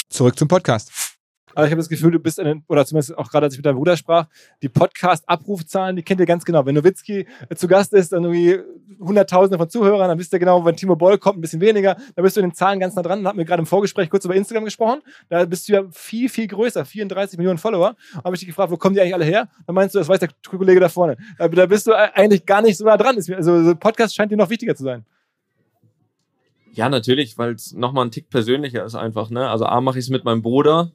[0.10, 1.09] Zurück zum Podcast.
[1.60, 3.65] Aber ich habe das Gefühl, du bist, in, oder zumindest auch gerade als ich mit
[3.65, 4.28] deinem Bruder sprach,
[4.62, 6.65] die Podcast-Abrufzahlen, die kennt ihr ganz genau.
[6.65, 8.60] Wenn Nowitzki zu Gast ist, dann irgendwie
[8.98, 12.22] Hunderttausende von Zuhörern, dann wisst ihr genau, wenn Timo Boll kommt, ein bisschen weniger, da
[12.22, 13.22] bist du in den Zahlen ganz nah dran.
[13.24, 15.02] Da hatten wir gerade im Vorgespräch kurz über Instagram gesprochen.
[15.28, 17.98] Da bist du ja viel, viel größer, 34 Millionen Follower.
[18.13, 19.50] Da habe ich dich gefragt, wo kommen die eigentlich alle her?
[19.67, 21.17] Dann meinst du, das weiß der Kollege da vorne.
[21.38, 23.17] Da bist du eigentlich gar nicht so nah dran.
[23.17, 25.04] Also Podcast scheint dir noch wichtiger zu sein.
[26.72, 29.30] Ja, natürlich, weil es nochmal ein Tick persönlicher ist einfach.
[29.30, 29.50] Ne?
[29.50, 30.93] Also A mache ich es mit meinem Bruder.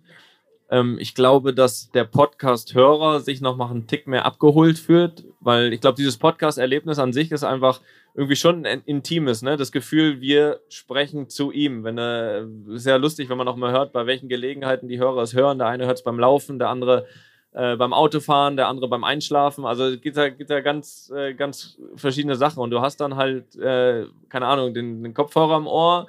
[0.71, 5.73] Ähm, ich glaube, dass der Podcast-Hörer sich noch mal einen Tick mehr abgeholt fühlt, weil
[5.73, 7.81] ich glaube, dieses Podcast-Erlebnis an sich ist einfach
[8.15, 9.57] irgendwie schon ein intimes, ne?
[9.57, 11.83] Das Gefühl, wir sprechen zu ihm.
[11.83, 12.45] Wenn äh,
[12.79, 15.59] sehr lustig, wenn man noch mal hört, bei welchen Gelegenheiten die Hörer es hören.
[15.59, 17.07] Der eine hört es beim Laufen, der andere
[17.55, 19.65] äh, beim Autofahren, der andere beim Einschlafen.
[19.65, 22.61] Also es gibt da, gibt da ganz, äh, ganz verschiedene Sachen.
[22.61, 26.07] Und du hast dann halt, äh, keine Ahnung, den, den Kopfhörer im Ohr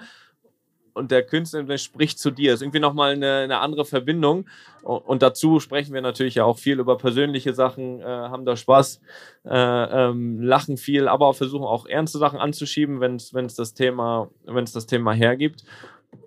[0.96, 2.52] und der Künstler spricht zu dir.
[2.52, 4.48] Das ist irgendwie nochmal eine, eine andere Verbindung.
[4.82, 9.02] Und dazu sprechen wir natürlich ja auch viel über persönliche Sachen, äh, haben da Spaß,
[9.44, 14.64] äh, ähm, lachen viel, aber versuchen auch ernste Sachen anzuschieben, wenn es das Thema, wenn
[14.64, 15.66] es das Thema hergibt.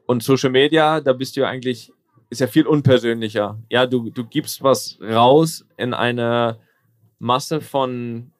[0.07, 1.91] Und Social Media, da bist du ja eigentlich,
[2.29, 3.59] ist ja viel unpersönlicher.
[3.71, 6.59] Ja, du, du gibst was raus in eine
[7.19, 8.33] Masse von,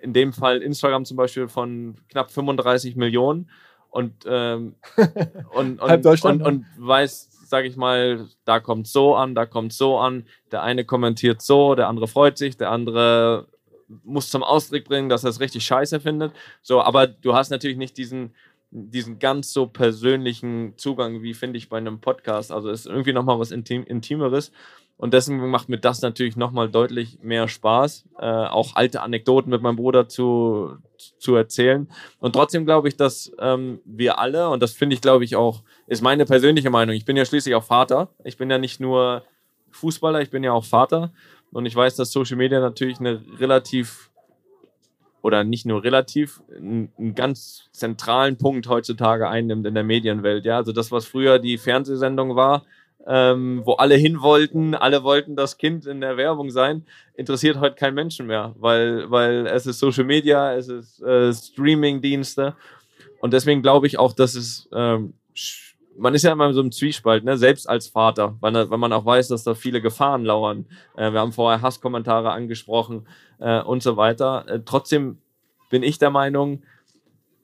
[0.00, 3.50] in dem Fall Instagram zum Beispiel, von knapp 35 Millionen
[3.90, 4.74] und, ähm,
[5.52, 9.98] und, und, und, und weiß, sag ich mal, da kommt so an, da kommt so
[9.98, 10.26] an.
[10.50, 13.46] Der eine kommentiert so, der andere freut sich, der andere
[14.04, 16.32] muss zum Ausdruck bringen, dass er es richtig scheiße findet.
[16.62, 18.34] So, aber du hast natürlich nicht diesen,
[18.70, 22.52] diesen ganz so persönlichen Zugang, wie finde ich bei einem Podcast.
[22.52, 24.52] Also ist irgendwie nochmal was Intim Intimeres.
[24.98, 29.60] Und deswegen macht mir das natürlich nochmal deutlich mehr Spaß, äh, auch alte Anekdoten mit
[29.60, 30.78] meinem Bruder zu,
[31.18, 31.86] zu erzählen.
[32.18, 35.62] Und trotzdem glaube ich, dass ähm, wir alle, und das finde ich, glaube ich, auch,
[35.86, 36.94] ist meine persönliche Meinung.
[36.94, 38.08] Ich bin ja schließlich auch Vater.
[38.24, 39.22] Ich bin ja nicht nur
[39.70, 41.12] Fußballer, ich bin ja auch Vater.
[41.52, 44.10] Und ich weiß, dass Social Media natürlich eine relativ
[45.26, 50.44] oder nicht nur relativ, einen, ganz zentralen Punkt heutzutage einnimmt in der Medienwelt.
[50.44, 52.64] Ja, also das, was früher die Fernsehsendung war,
[53.08, 56.84] ähm, wo alle hin wollten, alle wollten das Kind in der Werbung sein,
[57.14, 62.54] interessiert heute kein Menschen mehr, weil, weil es ist Social Media, es ist äh, Streaming-Dienste
[63.20, 65.65] und deswegen glaube ich auch, dass es, ähm, sch-
[65.98, 67.36] man ist ja immer in so einem Zwiespalt, ne?
[67.36, 70.66] selbst als Vater, weil, weil man auch weiß, dass da viele Gefahren lauern.
[70.96, 73.06] Äh, wir haben vorher Hasskommentare angesprochen
[73.38, 74.44] äh, und so weiter.
[74.48, 75.18] Äh, trotzdem
[75.70, 76.62] bin ich der Meinung,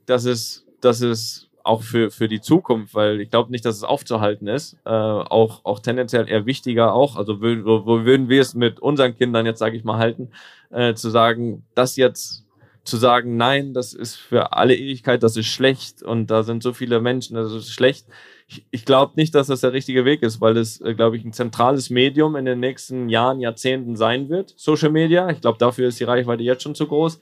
[0.07, 3.85] dass es, dass es auch für, für die Zukunft, weil ich glaube nicht, dass es
[3.85, 8.55] aufzuhalten ist, äh, auch, auch tendenziell eher wichtiger auch, also wo, wo würden wir es
[8.55, 10.31] mit unseren Kindern jetzt, sage ich mal, halten,
[10.71, 12.45] äh, zu sagen, das jetzt
[12.85, 16.73] zu sagen, nein, das ist für alle Ewigkeit, das ist schlecht und da sind so
[16.73, 18.07] viele Menschen, das ist schlecht.
[18.53, 21.25] Ich, ich glaube nicht, dass das der richtige Weg ist, weil es, äh, glaube ich,
[21.25, 25.31] ein zentrales Medium in den nächsten Jahren, Jahrzehnten sein wird, Social Media.
[25.31, 27.19] Ich glaube, dafür ist die Reichweite jetzt schon zu groß.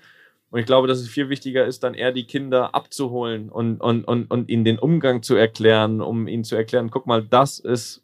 [0.51, 4.03] Und ich glaube, dass es viel wichtiger ist, dann eher die Kinder abzuholen und, und,
[4.03, 8.03] und, und ihnen den Umgang zu erklären, um ihnen zu erklären, guck mal, das ist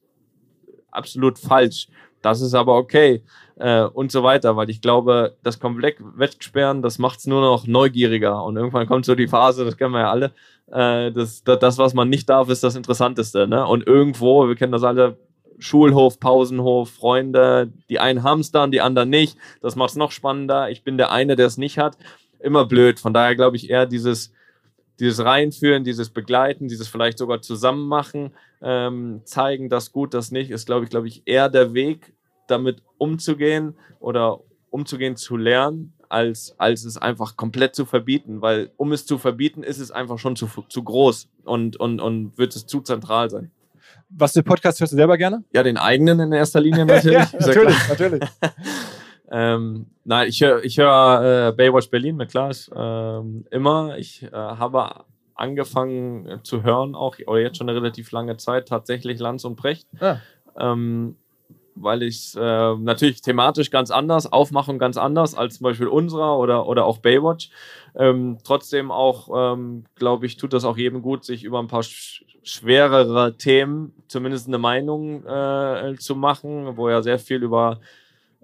[0.93, 1.89] absolut falsch,
[2.27, 3.23] das ist aber okay
[3.55, 7.69] äh, und so weiter, weil ich glaube, das komplett wegsperren, das macht es nur noch
[7.69, 10.33] neugieriger und irgendwann kommt so die Phase, das kennen wir ja alle,
[10.73, 13.47] äh, das, das, was man nicht darf, ist das Interessanteste.
[13.47, 13.65] Ne?
[13.65, 15.19] Und irgendwo, wir kennen das alle,
[15.61, 19.39] Schulhof, Pausenhof, Freunde, die einen hamstern, die anderen nicht.
[19.62, 20.69] Das macht es noch spannender.
[20.69, 21.97] Ich bin der eine, der es nicht hat.
[22.41, 23.01] Immer blöd.
[23.01, 24.35] Von daher glaube ich eher dieses,
[25.01, 30.67] dieses Reinführen, dieses Begleiten, dieses vielleicht sogar Zusammenmachen, ähm, zeigen, das gut, das nicht, ist,
[30.67, 32.12] glaube ich, glaube ich, eher der Weg,
[32.47, 38.43] damit umzugehen oder umzugehen zu lernen, als, als es einfach komplett zu verbieten.
[38.43, 42.37] Weil um es zu verbieten, ist es einfach schon zu, zu groß und, und, und
[42.39, 43.51] wird es zu zentral sein.
[44.09, 45.45] Was für Podcast hörst du selber gerne?
[45.53, 47.33] Ja, den eigenen in erster Linie natürlich.
[47.33, 48.23] ja, natürlich, natürlich.
[49.29, 53.99] Ähm, nein, ich höre ich hör, äh, Baywatch Berlin mit Klaas ähm, immer.
[53.99, 55.05] Ich äh, habe
[55.35, 59.57] angefangen äh, zu hören, auch oder jetzt schon eine relativ lange Zeit, tatsächlich Lanz und
[59.57, 59.89] Precht.
[60.01, 60.19] Ah.
[60.59, 61.17] Ähm,
[61.77, 66.67] weil ich äh, natürlich thematisch ganz anders, Aufmachung ganz anders als zum Beispiel unserer oder,
[66.67, 67.51] oder auch Baywatch.
[67.95, 71.83] Ähm, trotzdem auch, ähm, glaube ich, tut das auch jedem gut, sich über ein paar
[71.83, 77.81] sch schwerere Themen zumindest eine Meinung äh, zu machen, wo ja sehr viel über,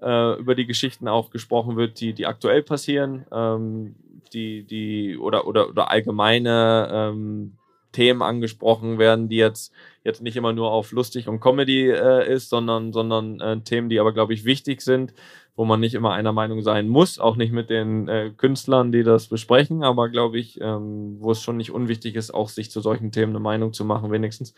[0.01, 3.95] äh, über die Geschichten auch gesprochen wird, die, die aktuell passieren, ähm,
[4.33, 7.53] die, die oder, oder, oder allgemeine ähm,
[7.93, 9.71] Themen angesprochen werden, die jetzt,
[10.03, 14.01] jetzt nicht immer nur auf lustig und Comedy äh, ist, sondern, sondern äh, Themen, die
[14.01, 15.13] aber, glaube ich, wichtig sind,
[15.55, 19.03] wo man nicht immer einer Meinung sein muss, auch nicht mit den äh, Künstlern, die
[19.03, 22.81] das besprechen, aber glaube ich, ähm, wo es schon nicht unwichtig ist, auch sich zu
[22.81, 24.53] solchen Themen eine Meinung zu machen, wenigstens.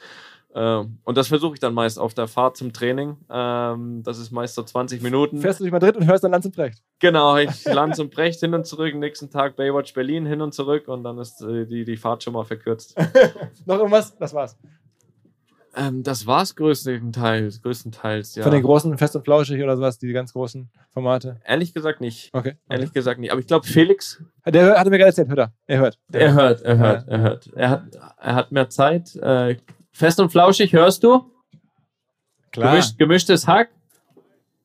[0.56, 3.18] Äh, und das versuche ich dann meist auf der Fahrt zum Training.
[3.30, 5.40] Ähm, das ist meist so 20 Minuten.
[5.40, 6.82] Fährst du durch Madrid und hörst dann Lanz und Brecht.
[7.00, 10.88] Genau, ich Lanz und Brecht hin und zurück, nächsten Tag Baywatch Berlin hin und zurück
[10.88, 12.96] und dann ist äh, die, die Fahrt schon mal verkürzt.
[13.66, 14.16] Noch irgendwas?
[14.18, 14.58] Das war's.
[15.76, 18.44] ähm, das war's größtenteils, größtenteils, ja.
[18.44, 21.42] Von den großen Fest und Flauschig oder sowas, die ganz großen Formate.
[21.46, 22.30] Ehrlich gesagt nicht.
[22.34, 22.54] Okay.
[22.70, 23.32] Ehrlich gesagt nicht.
[23.32, 25.54] Aber ich glaube, Felix, Der hatte mir gerade erzählt, hört er.
[25.68, 26.00] Er hört.
[26.14, 27.48] er hört, er hört, er hört.
[27.54, 27.84] Er hat,
[28.22, 29.18] er hat mehr Zeit.
[29.18, 29.58] Äh,
[29.96, 31.32] fest und flauschig, hörst du?
[32.52, 32.72] Klar.
[32.72, 33.70] Gemischt, gemischtes Hack?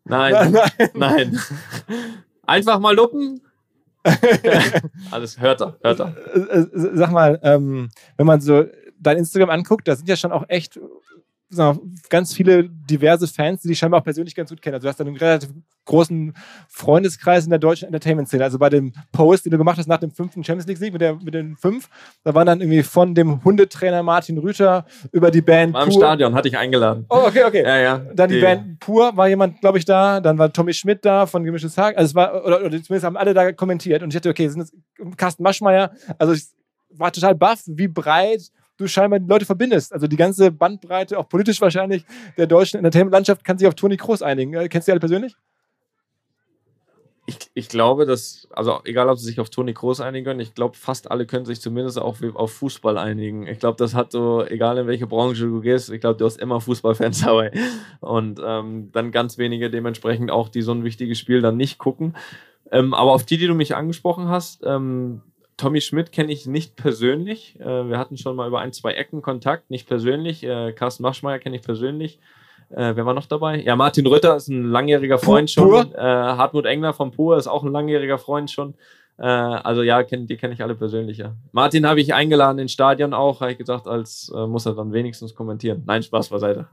[0.05, 0.91] Nein, Nein.
[0.95, 1.41] nein.
[2.47, 3.41] Einfach mal lupen?
[5.11, 6.17] Alles hört er, hört er.
[6.35, 8.65] Äh, äh, Sag mal, ähm, wenn man so
[8.99, 10.81] dein Instagram anguckt, da sind ja schon auch echt
[12.09, 14.75] ganz viele diverse Fans, die dich scheinbar auch persönlich ganz gut kennen.
[14.75, 15.51] Also du hast einen relativ
[15.85, 16.35] großen
[16.69, 18.45] Freundeskreis in der deutschen Entertainment-Szene.
[18.45, 21.17] Also bei dem Post, den du gemacht hast nach dem fünften Champions League-Sieg mit, der-
[21.17, 21.89] mit den fünf,
[22.23, 25.99] da waren dann irgendwie von dem Hundetrainer Martin Rüther über die Band War im Pur-
[26.01, 27.07] Stadion, hatte ich eingeladen.
[27.09, 27.63] Oh, okay, okay.
[27.65, 27.99] Ja, ja.
[28.15, 30.21] Dann die, Band Pur war jemand, glaube ich, da.
[30.21, 31.97] Dann war Tommy Schmidt da von Gemischtes Hack.
[31.97, 34.03] Also es war, oder, oder zumindest haben alle da kommentiert.
[34.03, 34.73] Und ich dachte, okay, sind das
[35.17, 35.91] Carsten Maschmeyer.
[36.19, 36.45] Also ich
[36.91, 38.43] war total baff, wie breit
[38.81, 39.93] du scheinbar die Leute verbindest.
[39.93, 42.05] Also die ganze Bandbreite, auch politisch wahrscheinlich,
[42.37, 44.55] der deutschen Entertainment-Landschaft kann sich auf Toni Kroos einigen.
[44.55, 45.37] Äh, Kennst du die alle persönlich?
[47.31, 50.55] ich, ich glaube, dass, also egal ob sie sich auf Toni Kroos einigen können, ich
[50.55, 53.47] glaube, fast alle können sich zumindest auch auf Fußball einigen.
[53.47, 56.41] Ich glaube, das hat so, egal in welche Branche du gehst, ich glaube, du hast
[56.41, 57.53] immer Fußballfans dabei.
[58.01, 62.17] Und ähm, dann ganz wenige dementsprechend auch, die so ein wichtiges Spiel dann nicht gucken.
[62.73, 65.23] Ähm, aber auf die, die du mich angesprochen hast, ähm,
[65.61, 67.61] Tommy Schmidt kenne ich nicht persönlich.
[67.61, 70.43] Äh, wir hatten schon mal über ein, zwei Ecken Kontakt, nicht persönlich.
[70.43, 72.19] Äh, Carsten Machschmeier kenne ich persönlich.
[72.71, 73.61] Äh, wer war noch dabei?
[73.61, 75.83] Ja, Martin Rütter ist ein langjähriger Freund Pur?
[75.83, 75.95] schon.
[75.95, 78.75] Hartmut Engler vom Pur ist auch ein langjähriger Freund schon.
[79.19, 81.19] Also ja, die kenne ich alle persönlich.
[81.19, 81.37] Ja.
[81.53, 85.35] Martin habe ich eingeladen ins Stadion auch, habe ich gesagt, als muss er dann wenigstens
[85.35, 85.83] kommentieren.
[85.85, 86.69] Nein, Spaß beiseite.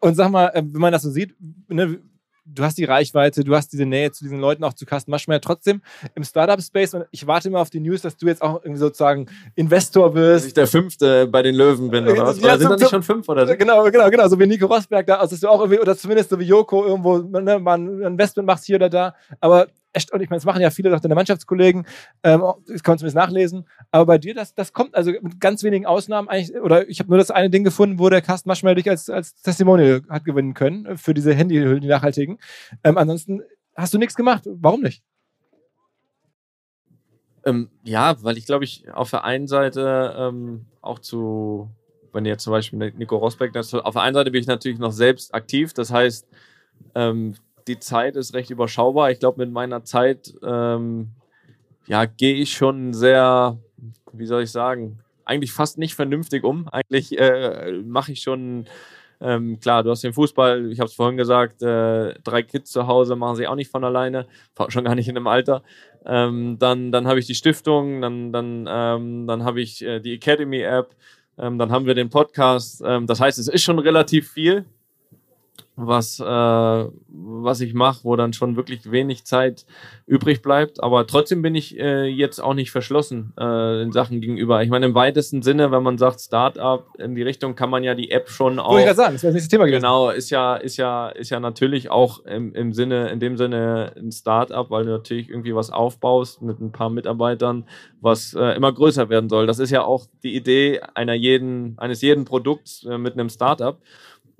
[0.00, 1.36] Und sag mal, wenn man das so sieht,
[1.68, 2.00] ne,
[2.44, 5.40] du hast die Reichweite, du hast diese Nähe zu diesen Leuten, auch zu Carsten Maschmeyer.
[5.40, 5.82] Trotzdem
[6.14, 9.26] im Startup-Space, und ich warte immer auf die News, dass du jetzt auch irgendwie sozusagen
[9.54, 10.44] Investor wirst.
[10.44, 12.38] Dass ich der Fünfte bei den Löwen bin, oder was?
[12.40, 13.56] Ja, oder sind da nicht schon fünf oder so?
[13.56, 14.28] Genau, genau, genau.
[14.28, 16.84] So wie Nico Rosberg da, also dass du auch irgendwie, oder zumindest so wie Joko
[16.84, 19.14] irgendwo ne, mal ein Investment machst hier oder da.
[19.40, 21.86] Aber echt, und ich meine, das machen ja viele deine Mannschaftskollegen,
[22.22, 25.62] ähm, das kann man zumindest nachlesen, aber bei dir, das, das kommt also mit ganz
[25.62, 28.74] wenigen Ausnahmen eigentlich, oder ich habe nur das eine Ding gefunden, wo der Carsten Maschmeyer
[28.74, 32.38] dich als, als Testimonial hat gewinnen können für diese Handyhüllen, die nachhaltigen.
[32.84, 33.42] Ähm, ansonsten
[33.76, 34.44] hast du nichts gemacht.
[34.46, 35.02] Warum nicht?
[37.44, 41.70] Ähm, ja, weil ich glaube ich auf der einen Seite ähm, auch zu,
[42.12, 44.92] wenn jetzt zum Beispiel Nico Rosbeck, das, auf der einen Seite bin ich natürlich noch
[44.92, 46.28] selbst aktiv, das heißt,
[46.94, 47.34] ähm,
[47.66, 49.10] die Zeit ist recht überschaubar.
[49.10, 51.10] Ich glaube, mit meiner Zeit ähm,
[51.86, 53.58] ja, gehe ich schon sehr,
[54.12, 56.68] wie soll ich sagen, eigentlich fast nicht vernünftig um.
[56.68, 58.66] Eigentlich äh, mache ich schon,
[59.20, 62.86] ähm, klar, du hast den Fußball, ich habe es vorhin gesagt, äh, drei Kids zu
[62.86, 64.26] Hause machen sie auch nicht von alleine,
[64.68, 65.62] schon gar nicht in dem Alter.
[66.04, 70.14] Ähm, dann dann habe ich die Stiftung, dann, dann, ähm, dann habe ich äh, die
[70.14, 70.94] Academy-App,
[71.38, 72.82] ähm, dann haben wir den Podcast.
[72.84, 74.66] Ähm, das heißt, es ist schon relativ viel
[75.86, 79.66] was, äh, was ich mache, wo dann schon wirklich wenig Zeit
[80.06, 80.82] übrig bleibt.
[80.82, 84.62] Aber trotzdem bin ich äh, jetzt auch nicht verschlossen äh, in Sachen gegenüber.
[84.62, 87.94] Ich meine, im weitesten Sinne, wenn man sagt Startup in die Richtung, kann man ja
[87.94, 88.72] die App schon auch.
[88.72, 89.82] Wollte ich sagen, das wäre das nächste Thema gewesen.
[89.82, 93.92] Genau, ist ja, ist ja, ist ja natürlich auch im, im Sinne, in dem Sinne
[93.96, 97.66] ein Startup, weil du natürlich irgendwie was aufbaust mit ein paar Mitarbeitern,
[98.00, 99.46] was äh, immer größer werden soll.
[99.46, 103.78] Das ist ja auch die Idee einer jeden, eines jeden Produkts äh, mit einem Startup.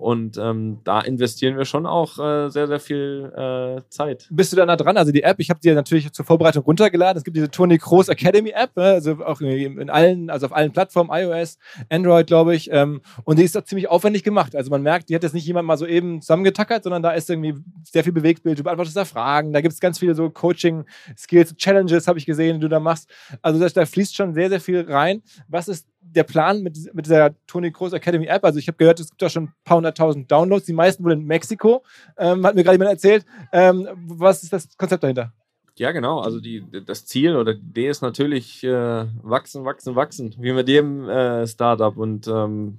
[0.03, 4.27] Und ähm, da investieren wir schon auch äh, sehr, sehr viel äh, Zeit.
[4.31, 4.97] Bist du da nah dran?
[4.97, 7.19] Also die App, ich habe die natürlich zur Vorbereitung runtergeladen.
[7.19, 8.83] Es gibt diese Tony Kroos Academy App, ne?
[8.83, 11.57] also auch in allen, also auf allen Plattformen, iOS,
[11.89, 12.69] Android, glaube ich.
[12.73, 14.57] Ähm, und die ist doch ziemlich aufwendig gemacht.
[14.57, 17.31] Also man merkt, die hat jetzt nicht jemand mal so eben zusammengetackert, sondern da ist
[17.31, 18.59] irgendwie sehr viel Bewegtbild.
[18.59, 22.57] Du beantwortest da Fragen, da gibt es ganz viele so Coaching-Skills, Challenges, habe ich gesehen,
[22.57, 23.09] die du da machst.
[23.41, 25.23] Also das, da fließt schon sehr, sehr viel rein.
[25.47, 28.45] Was ist der Plan mit, mit dieser Tony Kroos Academy App?
[28.45, 31.13] Also ich habe gehört, es gibt da schon ein paar hunderttausend Downloads, die meisten wohl
[31.13, 31.83] in Mexiko,
[32.19, 33.25] ähm, hat mir gerade jemand erzählt.
[33.53, 35.33] Ähm, was ist das Konzept dahinter?
[35.77, 36.21] Ja, genau.
[36.21, 40.69] Also die, das Ziel oder die Idee ist natürlich äh, wachsen, wachsen, wachsen, wie mit
[40.69, 41.97] jedem äh, Startup.
[41.97, 42.79] Und ähm,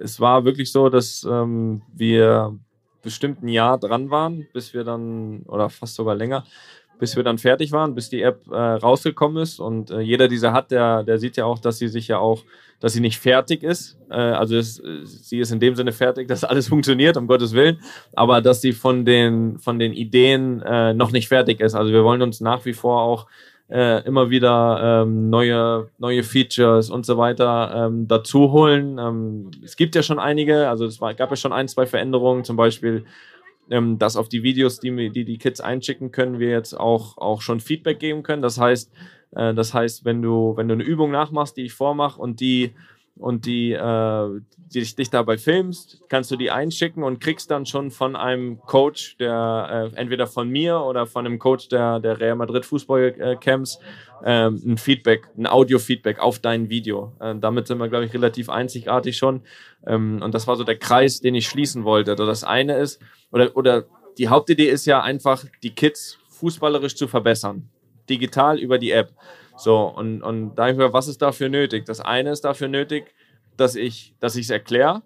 [0.00, 2.58] es war wirklich so, dass ähm, wir
[3.02, 6.44] bestimmt ein Jahr dran waren, bis wir dann, oder fast sogar länger,
[7.04, 9.60] bis wir dann fertig waren, bis die App äh, rausgekommen ist.
[9.60, 12.44] Und äh, jeder, dieser hat, der, der sieht ja auch, dass sie sich ja auch,
[12.80, 13.98] dass sie nicht fertig ist.
[14.08, 17.80] Äh, also es, sie ist in dem Sinne fertig, dass alles funktioniert, um Gottes Willen,
[18.14, 21.74] aber dass sie von den, von den Ideen äh, noch nicht fertig ist.
[21.74, 23.26] Also wir wollen uns nach wie vor auch
[23.68, 28.96] äh, immer wieder ähm, neue, neue Features und so weiter ähm, dazu holen.
[28.98, 32.44] Ähm, es gibt ja schon einige, also es war, gab ja schon ein, zwei Veränderungen,
[32.44, 33.04] zum Beispiel
[33.70, 37.40] ähm, dass auf die Videos, die, die die Kids einschicken können, wir jetzt auch, auch
[37.42, 38.42] schon Feedback geben können.
[38.42, 38.92] Das heißt,
[39.32, 42.72] äh, das heißt, wenn du, wenn du eine Übung nachmachst, die ich vormache und die
[43.16, 47.90] und die, äh, die dich, dabei filmst, kannst du die einschicken und kriegst dann schon
[47.90, 52.34] von einem Coach, der äh, entweder von mir oder von einem Coach der, der Real
[52.34, 53.78] Madrid Fußballcamps
[54.24, 57.12] äh, ein Feedback, ein Audio-Feedback auf dein Video.
[57.20, 59.42] Äh, damit sind wir, glaube ich, relativ einzigartig schon.
[59.86, 62.12] Ähm, und das war so der Kreis, den ich schließen wollte.
[62.12, 63.00] Also das eine ist,
[63.30, 63.84] oder, oder
[64.18, 67.68] die Hauptidee ist ja einfach, die Kids fußballerisch zu verbessern.
[68.08, 69.12] Digital über die App.
[69.56, 71.84] So, und, und da ich mir, was ist dafür nötig?
[71.86, 73.14] Das eine ist dafür nötig,
[73.56, 75.02] dass ich dass es erkläre,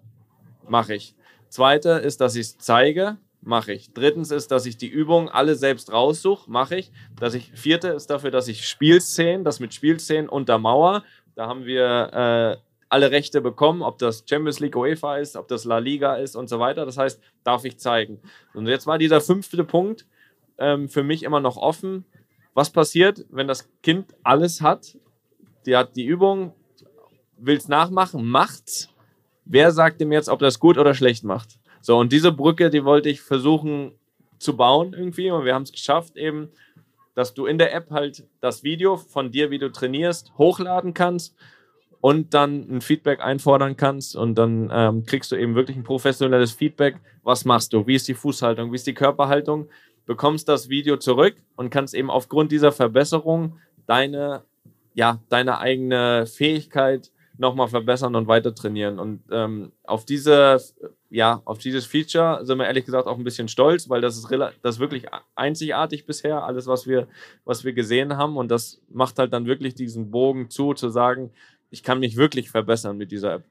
[0.67, 1.15] mache ich.
[1.49, 3.93] Zweite ist, dass ich es zeige, mache ich.
[3.93, 6.91] Drittens ist, dass ich die Übungen alle selbst raussuche, mache ich.
[7.19, 7.51] Dass ich.
[7.53, 11.03] Vierte ist dafür, dass ich Spielszenen, das mit Spielszenen untermauer.
[11.35, 12.57] Da haben wir äh,
[12.89, 16.49] alle Rechte bekommen, ob das Champions League UEFA ist, ob das La Liga ist und
[16.49, 16.85] so weiter.
[16.85, 18.19] Das heißt, darf ich zeigen.
[18.53, 20.05] Und jetzt war dieser fünfte Punkt
[20.57, 22.05] ähm, für mich immer noch offen.
[22.53, 24.97] Was passiert, wenn das Kind alles hat?
[25.65, 26.53] Die hat die Übung,
[27.37, 28.89] will es nachmachen, macht's.
[29.45, 31.59] Wer sagt ihm jetzt, ob das gut oder schlecht macht?
[31.81, 33.93] So, und diese Brücke, die wollte ich versuchen
[34.37, 36.49] zu bauen irgendwie und wir haben es geschafft, eben
[37.19, 41.35] dass du in der App halt das Video von dir, wie du trainierst, hochladen kannst
[41.99, 46.53] und dann ein Feedback einfordern kannst und dann ähm, kriegst du eben wirklich ein professionelles
[46.53, 46.95] Feedback.
[47.23, 47.85] Was machst du?
[47.85, 48.71] Wie ist die Fußhaltung?
[48.71, 49.67] Wie ist die Körperhaltung?
[50.09, 54.41] Bekommst das Video zurück und kannst eben aufgrund dieser Verbesserung deine,
[54.95, 58.97] ja, deine eigene Fähigkeit nochmal verbessern und weiter trainieren.
[58.97, 60.59] Und ähm, auf diese,
[61.11, 64.31] ja, auf dieses Feature sind wir ehrlich gesagt auch ein bisschen stolz, weil das ist,
[64.31, 65.05] das ist wirklich
[65.35, 67.07] einzigartig bisher, alles, was wir,
[67.45, 68.35] was wir gesehen haben.
[68.35, 71.29] Und das macht halt dann wirklich diesen Bogen zu, zu sagen,
[71.69, 73.43] ich kann mich wirklich verbessern mit dieser App.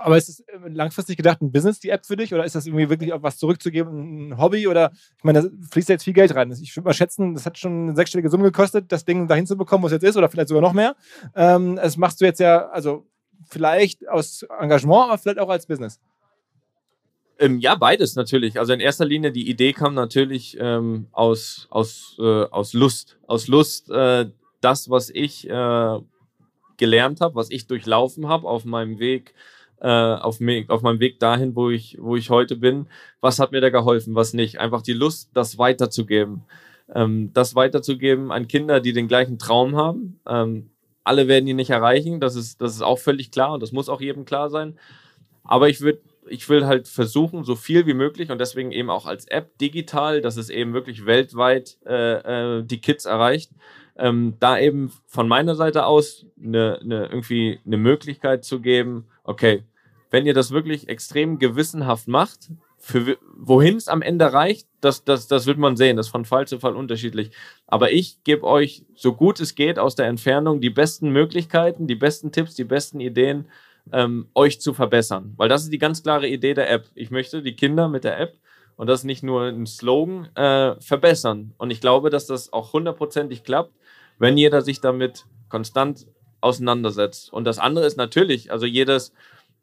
[0.00, 2.34] Aber ist es äh, langfristig gedacht ein Business, die App für dich?
[2.34, 4.66] Oder ist das irgendwie wirklich auch was zurückzugeben, ein Hobby?
[4.66, 6.50] Oder ich meine, da fließt jetzt viel Geld rein.
[6.52, 9.56] Ich würde mal schätzen, das hat schon eine sechsstellige Summe gekostet, das Ding dahin zu
[9.56, 10.96] bekommen, wo es jetzt ist, oder vielleicht sogar noch mehr.
[11.34, 13.06] Ähm, das machst du jetzt ja, also
[13.48, 16.00] vielleicht aus Engagement, aber vielleicht auch als Business.
[17.38, 18.58] Ähm, ja, beides natürlich.
[18.58, 23.18] Also in erster Linie, die Idee kam natürlich ähm, aus, aus, äh, aus Lust.
[23.26, 24.26] Aus Lust, äh,
[24.60, 25.98] das, was ich äh,
[26.76, 29.34] gelernt habe, was ich durchlaufen habe auf meinem Weg,
[29.80, 32.86] äh, auf, auf meinem Weg dahin, wo ich, wo ich heute bin.
[33.20, 34.58] Was hat mir da geholfen, was nicht?
[34.58, 36.42] Einfach die Lust, das weiterzugeben.
[36.94, 40.20] Ähm, das weiterzugeben an Kinder, die den gleichen Traum haben.
[40.26, 40.70] Ähm,
[41.04, 43.88] alle werden ihn nicht erreichen, das ist, das ist auch völlig klar und das muss
[43.88, 44.78] auch jedem klar sein.
[45.42, 49.06] Aber ich würde ich will halt versuchen, so viel wie möglich und deswegen eben auch
[49.06, 53.50] als App digital, dass es eben wirklich weltweit äh, äh, die Kids erreicht,
[53.96, 59.64] ähm, da eben von meiner Seite aus eine, eine, irgendwie eine Möglichkeit zu geben, okay,
[60.10, 65.28] wenn ihr das wirklich extrem gewissenhaft macht, für wohin es am Ende reicht, das, das,
[65.28, 65.96] das wird man sehen.
[65.96, 67.30] Das ist von Fall zu Fall unterschiedlich.
[67.66, 71.94] Aber ich gebe euch, so gut es geht, aus der Entfernung die besten Möglichkeiten, die
[71.94, 73.46] besten Tipps, die besten Ideen,
[73.92, 75.34] ähm, euch zu verbessern.
[75.36, 76.86] Weil das ist die ganz klare Idee der App.
[76.94, 78.38] Ich möchte die Kinder mit der App
[78.76, 81.52] und das nicht nur ein Slogan, äh, verbessern.
[81.58, 83.74] Und ich glaube, dass das auch hundertprozentig klappt,
[84.18, 86.06] wenn jeder sich damit konstant
[86.40, 87.30] auseinandersetzt.
[87.30, 89.12] Und das andere ist natürlich, also jedes,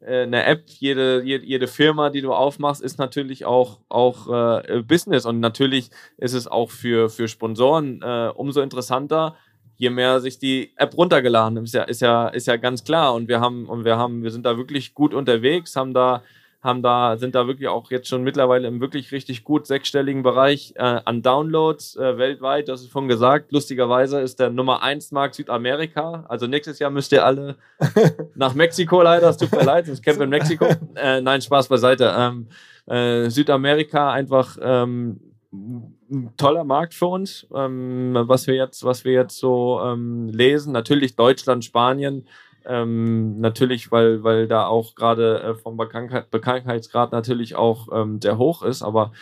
[0.06, 5.26] eine App, jede, jede, jede, Firma, die du aufmachst, ist natürlich auch, auch äh, Business.
[5.26, 9.36] Und natürlich ist es auch für, für Sponsoren äh, umso interessanter,
[9.76, 13.14] je mehr sich die App runtergeladen ist ja, ist ja, ist ja ganz klar.
[13.14, 16.22] Und wir haben, und wir haben, wir sind da wirklich gut unterwegs, haben da
[16.60, 20.74] haben da, sind da wirklich auch jetzt schon mittlerweile im wirklich richtig gut sechsstelligen Bereich
[20.76, 22.68] äh, an Downloads äh, weltweit.
[22.68, 23.52] Das ist schon gesagt.
[23.52, 26.24] Lustigerweise ist der Nummer 1 Markt Südamerika.
[26.28, 27.56] Also nächstes Jahr müsst ihr alle
[28.34, 29.28] nach Mexiko leider.
[29.28, 30.66] Es tut mir leid, das Camp in Mexiko.
[30.94, 32.12] Äh, nein, Spaß beiseite.
[32.16, 32.48] Ähm,
[32.86, 35.20] äh, Südamerika einfach ähm,
[35.52, 40.72] ein toller Markt für uns, ähm, was wir jetzt, was wir jetzt so ähm, lesen.
[40.72, 42.26] Natürlich Deutschland, Spanien
[42.66, 48.38] ähm, natürlich, weil, weil da auch gerade äh, vom Bekanntheit, Bekanntheitsgrad natürlich auch ähm, sehr
[48.38, 49.12] hoch ist, aber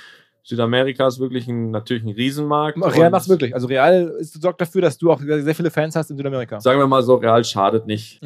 [0.47, 2.78] Südamerika ist wirklich ein, natürlich ein Riesenmarkt.
[2.80, 3.53] Real macht es wirklich.
[3.53, 6.61] Also Real ist, sorgt dafür, dass du auch sehr viele Fans hast in Südamerika.
[6.61, 8.20] Sagen wir mal so, Real schadet nicht.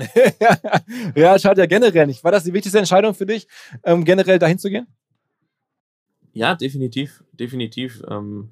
[1.17, 2.23] Real schadet ja generell nicht.
[2.23, 3.49] War das die wichtigste Entscheidung für dich,
[3.85, 4.87] ähm, generell dahin zu gehen?
[6.35, 7.25] Ja, definitiv.
[7.33, 8.03] Definitiv.
[8.07, 8.51] Ähm,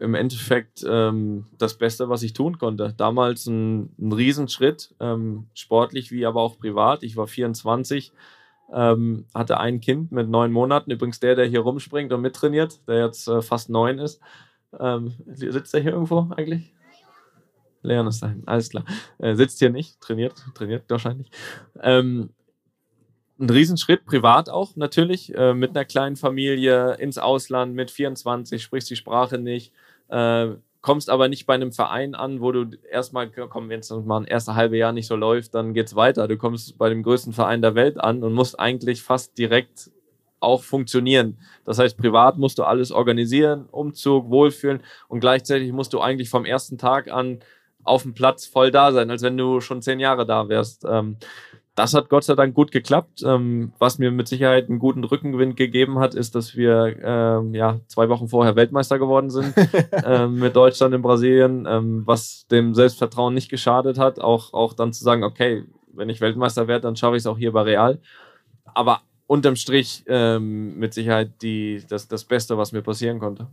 [0.00, 2.94] im Endeffekt ähm, das Beste, was ich tun konnte.
[2.96, 7.02] Damals ein, ein Riesenschritt, ähm, sportlich wie aber auch privat.
[7.02, 8.12] Ich war 24,
[8.72, 10.90] ähm, hatte ein Kind mit neun Monaten.
[10.90, 14.20] Übrigens der, der hier rumspringt und mittrainiert, der jetzt äh, fast neun ist.
[14.78, 16.72] Ähm, sitzt er hier irgendwo eigentlich?
[17.82, 18.84] Leon ist dahin, alles klar.
[19.18, 21.30] Er sitzt hier nicht, trainiert, trainiert wahrscheinlich.
[21.80, 22.30] Ähm,
[23.40, 28.90] ein Riesenschritt, privat auch natürlich, äh, mit einer kleinen Familie ins Ausland mit 24, sprichst
[28.90, 29.72] die Sprache nicht,
[30.08, 30.48] äh,
[30.80, 34.26] kommst aber nicht bei einem Verein an, wo du erstmal, komm, wenn es mal ein
[34.26, 36.28] erstes halbe Jahr nicht so läuft, dann geht's weiter.
[36.28, 39.90] Du kommst bei dem größten Verein der Welt an und musst eigentlich fast direkt
[40.40, 41.38] auch funktionieren.
[41.64, 46.44] Das heißt, privat musst du alles organisieren, Umzug, Wohlfühlen und gleichzeitig musst du eigentlich vom
[46.44, 47.40] ersten Tag an
[47.82, 50.84] auf dem Platz voll da sein, als wenn du schon zehn Jahre da wärst.
[50.88, 51.16] Ähm,
[51.78, 53.22] das hat Gott sei Dank gut geklappt.
[53.24, 57.78] Ähm, was mir mit Sicherheit einen guten Rückenwind gegeben hat, ist, dass wir ähm, ja,
[57.86, 59.54] zwei Wochen vorher Weltmeister geworden sind
[60.04, 64.20] ähm, mit Deutschland in Brasilien, ähm, was dem Selbstvertrauen nicht geschadet hat.
[64.20, 65.64] Auch, auch dann zu sagen, okay,
[65.94, 68.00] wenn ich Weltmeister werde, dann schaffe ich es auch hier bei Real.
[68.74, 73.46] Aber unterm Strich ähm, mit Sicherheit die, das, das Beste, was mir passieren konnte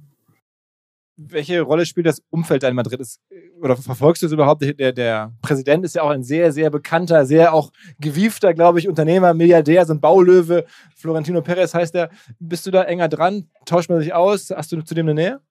[1.17, 2.99] welche Rolle spielt das Umfeld in Madrid?
[2.99, 3.21] Ist,
[3.61, 4.61] oder verfolgst du es überhaupt?
[4.61, 8.87] Der, der Präsident ist ja auch ein sehr, sehr bekannter, sehr auch gewiefter, glaube ich,
[8.87, 10.65] Unternehmer, Milliardär, so ein Baulöwe.
[10.95, 12.09] Florentino Perez heißt er.
[12.39, 13.49] Bist du da enger dran?
[13.65, 14.49] Tauscht man sich aus?
[14.51, 15.41] Hast du zu dem eine Nähe?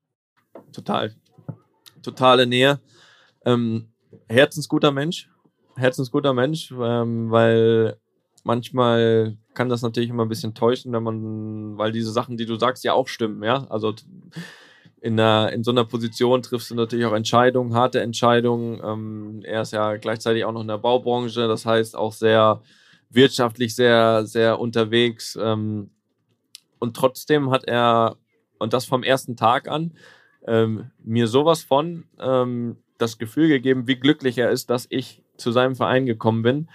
[0.73, 1.15] Total.
[2.03, 2.81] Totale Nähe.
[3.45, 3.89] Ähm,
[4.29, 5.31] herzensguter Mensch.
[5.77, 7.97] Herzensguter Mensch, ähm, weil
[8.45, 12.57] manchmal kann das natürlich immer ein bisschen täuschen, wenn man, weil diese Sachen, die du
[12.57, 13.67] sagst, ja auch stimmen, ja.
[13.71, 13.95] Also
[15.05, 18.81] in, einer, in so einer Position triffst du natürlich auch Entscheidungen, harte Entscheidungen.
[18.83, 22.63] Ähm, er ist ja gleichzeitig auch noch in der Baubranche, das heißt auch sehr
[23.11, 25.39] wirtschaftlich sehr, sehr unterwegs.
[25.39, 25.91] Ähm,
[26.79, 28.17] und trotzdem hat er,
[28.59, 29.93] und das vom ersten Tag an,
[30.47, 35.53] ähm, mir sowas von ähm, das Gefühl gegeben, wie glücklich er ist, dass ich zu
[35.53, 36.71] seinem Verein gekommen bin.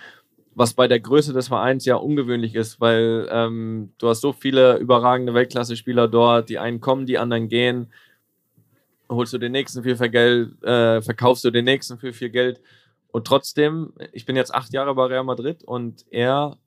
[0.53, 4.77] Was bei der Größe des Vereins ja ungewöhnlich ist, weil ähm, du hast so viele
[4.77, 7.87] überragende Weltklasse-Spieler dort, die einen kommen, die anderen gehen
[9.09, 12.61] holst du den nächsten für viel Geld, äh, verkaufst du den nächsten für viel Geld.
[13.11, 16.57] Und trotzdem, ich bin jetzt acht Jahre bei Real Madrid und er,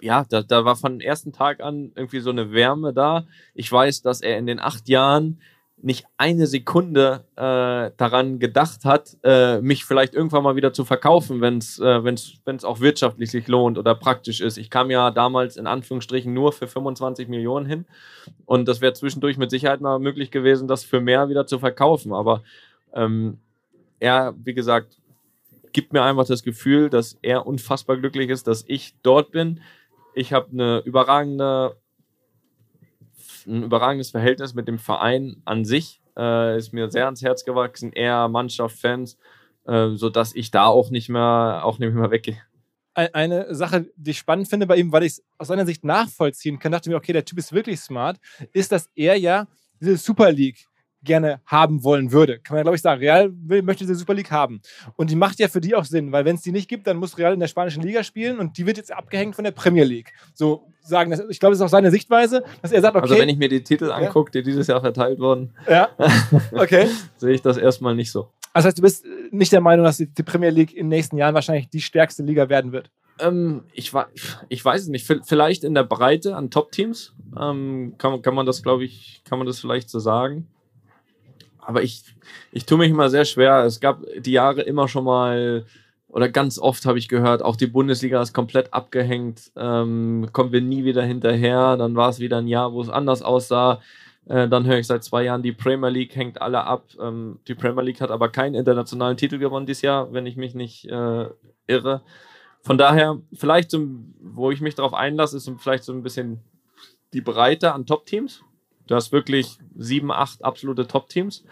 [0.00, 3.26] ja, da, da war von ersten Tag an irgendwie so eine Wärme da.
[3.54, 5.40] Ich weiß, dass er in den acht Jahren
[5.82, 11.40] nicht eine Sekunde äh, daran gedacht hat, äh, mich vielleicht irgendwann mal wieder zu verkaufen,
[11.40, 14.58] wenn es äh, wenn's, wenn's auch wirtschaftlich sich lohnt oder praktisch ist.
[14.58, 17.86] Ich kam ja damals in Anführungsstrichen nur für 25 Millionen hin
[18.46, 22.12] und das wäre zwischendurch mit Sicherheit mal möglich gewesen, das für mehr wieder zu verkaufen.
[22.12, 22.42] Aber
[22.94, 23.38] ähm,
[23.98, 24.98] er, wie gesagt,
[25.72, 29.60] gibt mir einfach das Gefühl, dass er unfassbar glücklich ist, dass ich dort bin.
[30.14, 31.76] Ich habe eine überragende
[33.46, 36.00] ein überragendes Verhältnis mit dem Verein an sich.
[36.16, 37.92] Äh, ist mir sehr ans Herz gewachsen.
[37.92, 39.16] Er, Mannschaft, Fans,
[39.66, 42.38] äh, sodass ich da auch nicht mehr, auch nicht mehr weggehe.
[42.94, 46.58] Eine Sache, die ich spannend finde bei ihm, weil ich es aus seiner Sicht nachvollziehen
[46.58, 48.18] kann, dachte mir, okay, der Typ ist wirklich smart,
[48.52, 49.46] ist, dass er ja
[49.80, 50.66] diese Super League
[51.04, 52.38] gerne haben wollen würde.
[52.38, 53.00] Kann man ja, glaube ich, sagen.
[53.00, 54.60] Real will, möchte diese Super League haben.
[54.96, 56.96] Und die macht ja für die auch Sinn, weil wenn es die nicht gibt, dann
[56.96, 59.84] muss Real in der spanischen Liga spielen und die wird jetzt abgehängt von der Premier
[59.84, 60.12] League.
[60.34, 63.02] So sagen, das, ich glaube, das ist auch seine Sichtweise, dass er sagt, okay.
[63.02, 65.88] Also wenn ich mir die Titel angucke, die dieses Jahr verteilt wurden, ja.
[66.52, 66.88] okay.
[67.16, 68.30] sehe ich das erstmal nicht so.
[68.54, 71.34] Das heißt, du bist nicht der Meinung, dass die Premier League in den nächsten Jahren
[71.34, 72.90] wahrscheinlich die stärkste Liga werden wird?
[73.18, 73.92] Ähm, ich,
[74.48, 75.06] ich weiß es nicht.
[75.24, 79.46] Vielleicht in der Breite an Top-Teams ähm, kann, kann man das, glaube ich, kann man
[79.46, 80.48] das vielleicht so sagen
[81.62, 82.02] aber ich,
[82.50, 83.64] ich tue mich immer sehr schwer.
[83.64, 85.64] Es gab die Jahre immer schon mal,
[86.08, 90.60] oder ganz oft habe ich gehört, auch die Bundesliga ist komplett abgehängt, ähm, kommen wir
[90.60, 91.76] nie wieder hinterher.
[91.76, 93.80] Dann war es wieder ein Jahr, wo es anders aussah.
[94.26, 96.84] Äh, dann höre ich seit zwei Jahren, die Premier League hängt alle ab.
[97.00, 100.54] Ähm, die Premier League hat aber keinen internationalen Titel gewonnen dieses Jahr, wenn ich mich
[100.54, 101.26] nicht äh,
[101.66, 102.02] irre.
[102.60, 103.88] Von daher, vielleicht, so,
[104.20, 106.40] wo ich mich darauf einlasse, ist vielleicht so ein bisschen
[107.12, 108.42] die Breite an Top-Teams
[108.86, 111.44] Du hast wirklich sieben, acht absolute Top-Teams.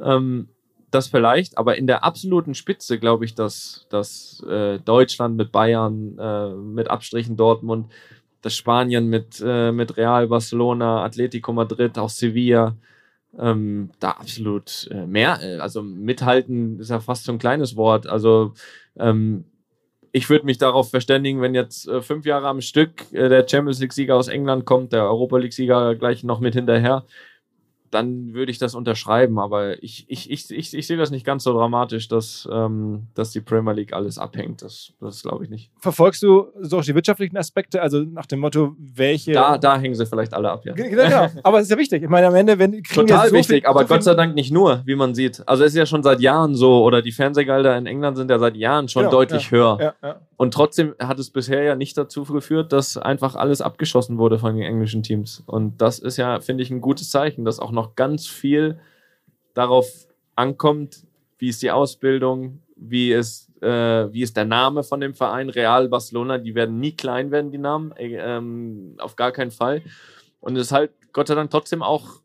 [0.00, 0.48] Ähm,
[0.90, 6.18] das vielleicht, aber in der absoluten Spitze glaube ich, dass, dass äh, Deutschland mit Bayern,
[6.18, 7.90] äh, mit Abstrichen Dortmund,
[8.42, 12.76] das Spanien mit, äh, mit Real, Barcelona, Atletico Madrid, auch Sevilla,
[13.38, 18.06] ähm, da absolut äh, mehr, äh, also mithalten ist ja fast so ein kleines Wort.
[18.06, 18.54] Also
[18.98, 19.44] ähm,
[20.12, 23.80] ich würde mich darauf verständigen, wenn jetzt äh, fünf Jahre am Stück äh, der Champions
[23.80, 27.04] League-Sieger aus England kommt, der Europa League-Sieger gleich noch mit hinterher,
[27.90, 29.38] dann würde ich das unterschreiben.
[29.38, 33.32] Aber ich, ich, ich, ich, ich sehe das nicht ganz so dramatisch, dass, ähm, dass
[33.32, 34.62] die Premier League alles abhängt.
[34.62, 35.70] Das, das glaube ich nicht.
[35.78, 37.82] Verfolgst du so auch die wirtschaftlichen Aspekte?
[37.82, 39.32] Also nach dem Motto, welche.
[39.32, 40.74] Da, da hängen sie vielleicht alle ab, ja.
[40.74, 41.28] Genau, genau.
[41.42, 42.02] aber es ist ja wichtig.
[42.02, 42.82] Ich meine, am Ende, wenn.
[42.82, 45.46] Total so wichtig, viel, aber so Gott sei Dank nicht nur, wie man sieht.
[45.46, 48.38] Also es ist ja schon seit Jahren so, oder die Fernsehgelder in England sind ja
[48.38, 49.78] seit Jahren schon genau, deutlich ja, höher.
[49.80, 50.20] Ja, ja.
[50.36, 54.54] Und trotzdem hat es bisher ja nicht dazu geführt, dass einfach alles abgeschossen wurde von
[54.54, 55.42] den englischen Teams.
[55.44, 58.80] Und das ist ja, finde ich, ein gutes Zeichen, dass auch noch ganz viel
[59.54, 59.86] darauf
[60.36, 61.06] ankommt,
[61.38, 65.88] wie ist die Ausbildung, wie ist, äh, wie ist der Name von dem Verein, Real
[65.88, 69.82] Barcelona, die werden nie klein werden, die Namen, äh, ähm, auf gar keinen Fall.
[70.40, 72.20] Und es ist halt Gott sei Dank trotzdem auch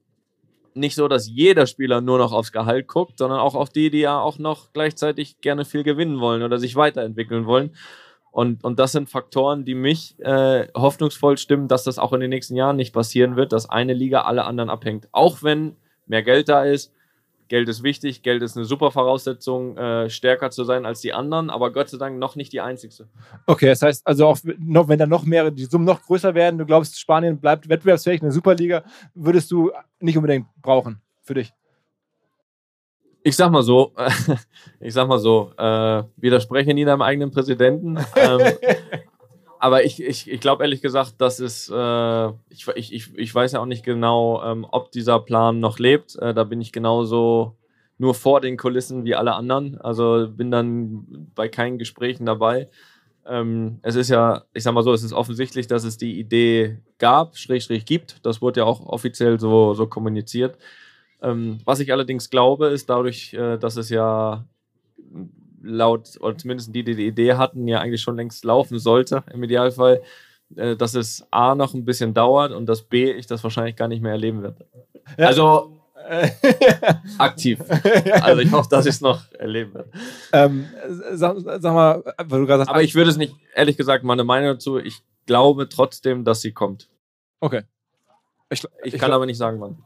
[0.74, 4.01] nicht so, dass jeder Spieler nur noch aufs Gehalt guckt, sondern auch auf die, die
[4.01, 7.76] ja auch noch gleichzeitig gerne viel gewinnen wollen oder sich weiterentwickeln wollen.
[8.36, 12.32] Und, und das sind Faktoren, die mich äh, hoffnungsvoll stimmen, dass das auch in den
[12.32, 15.08] nächsten Jahren nicht passieren wird, dass eine Liga alle anderen abhängt.
[15.14, 16.92] Auch wenn mehr Geld da ist.
[17.48, 21.50] Geld ist wichtig, Geld ist eine super Voraussetzung, äh, stärker zu sein als die anderen,
[21.50, 23.08] aber Gott sei Dank noch nicht die einzigste.
[23.46, 26.58] Okay, das heißt also auch, noch, wenn da noch mehr, die Summen noch größer werden,
[26.58, 28.84] du glaubst, Spanien bleibt wettbewerbsfähig in der Superliga,
[29.14, 29.72] würdest du
[30.02, 31.54] nicht unbedingt brauchen für dich?
[33.28, 33.91] Ich sag mal so,
[34.80, 37.97] ich sag mal so, äh, widerspreche nie deinem eigenen Präsidenten.
[38.15, 38.39] Ähm,
[39.59, 43.61] aber ich, ich, ich glaube ehrlich gesagt, dass es, äh, ich, ich, ich weiß ja
[43.61, 46.15] auch nicht genau, ähm, ob dieser Plan noch lebt.
[46.17, 47.57] Äh, da bin ich genauso
[47.97, 49.82] nur vor den Kulissen wie alle anderen.
[49.82, 52.69] Also bin dann bei keinen Gesprächen dabei.
[53.26, 56.78] Ähm, es ist ja, ich sag mal so, es ist offensichtlich, dass es die Idee
[56.99, 58.23] gab, Schräg, Schräg gibt.
[58.23, 60.59] Das wurde ja auch offiziell so, so kommuniziert.
[61.22, 64.45] Ähm, was ich allerdings glaube, ist dadurch, äh, dass es ja
[65.61, 69.43] laut, oder zumindest die, die die Idee hatten, ja eigentlich schon längst laufen sollte, im
[69.43, 70.01] Idealfall,
[70.55, 73.88] äh, dass es A noch ein bisschen dauert und dass B ich das wahrscheinlich gar
[73.88, 74.66] nicht mehr erleben werde.
[75.18, 75.28] Ja.
[75.28, 75.72] Also
[77.18, 77.59] aktiv.
[78.22, 79.89] Also ich hoffe, dass ich es noch erleben werde.
[80.32, 80.68] Ähm,
[81.13, 84.24] sag, sag, mal, weil du gerade sagst, Aber ich würde es nicht, ehrlich gesagt, meine
[84.24, 86.89] Meinung dazu, ich glaube trotzdem, dass sie kommt.
[87.39, 87.63] Okay.
[88.49, 89.78] Ich, ich kann aber nicht sagen, wann.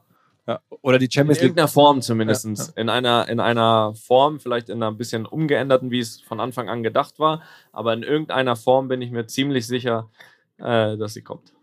[0.50, 0.60] Ja.
[0.82, 1.50] Oder die In Champions League.
[1.50, 2.44] irgendeiner Form zumindest.
[2.44, 2.82] Ja, ja.
[2.82, 6.82] In, einer, in einer Form, vielleicht in einer bisschen umgeänderten, wie es von Anfang an
[6.82, 7.44] gedacht war.
[7.72, 10.10] Aber in irgendeiner Form bin ich mir ziemlich sicher,
[10.58, 11.54] äh, dass sie kommt.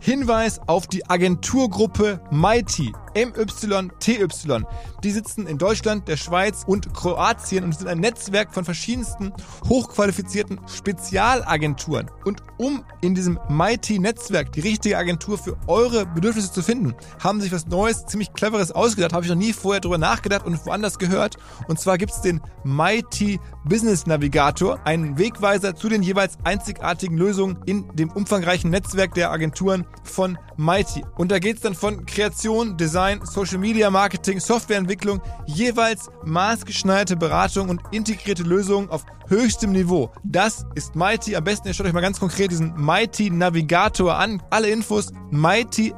[0.00, 2.92] Hinweis auf die Agenturgruppe Mighty,
[3.26, 4.64] MYTY.
[5.02, 9.32] Die sitzen in Deutschland, der Schweiz und Kroatien und sind ein Netzwerk von verschiedensten
[9.68, 12.10] hochqualifizierten Spezialagenturen.
[12.24, 17.52] Und um in diesem Mighty-Netzwerk die richtige Agentur für eure Bedürfnisse zu finden, haben sich
[17.52, 19.12] was Neues, ziemlich Cleveres ausgedacht.
[19.12, 21.36] Habe ich noch nie vorher drüber nachgedacht und woanders gehört.
[21.66, 27.58] Und zwar gibt es den Mighty Business Navigator, einen Wegweiser zu den jeweils einzigartigen Lösungen
[27.66, 31.04] in dem umfangreichen Netzwerk der Agenturen von Mighty.
[31.16, 37.68] Und da geht es dann von Kreation, Design, Social Media Marketing, Softwareentwicklung, jeweils maßgeschneiderte Beratung
[37.68, 40.12] und integrierte Lösungen auf höchstem Niveau.
[40.24, 41.34] Das ist Mighty.
[41.36, 44.42] Am besten ihr schaut euch mal ganz konkret diesen Mighty Navigator an.
[44.50, 45.94] Alle Infos mighty.com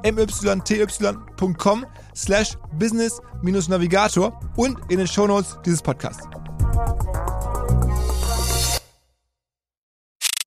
[2.14, 6.26] slash business-navigator und in den Shownotes dieses Podcasts.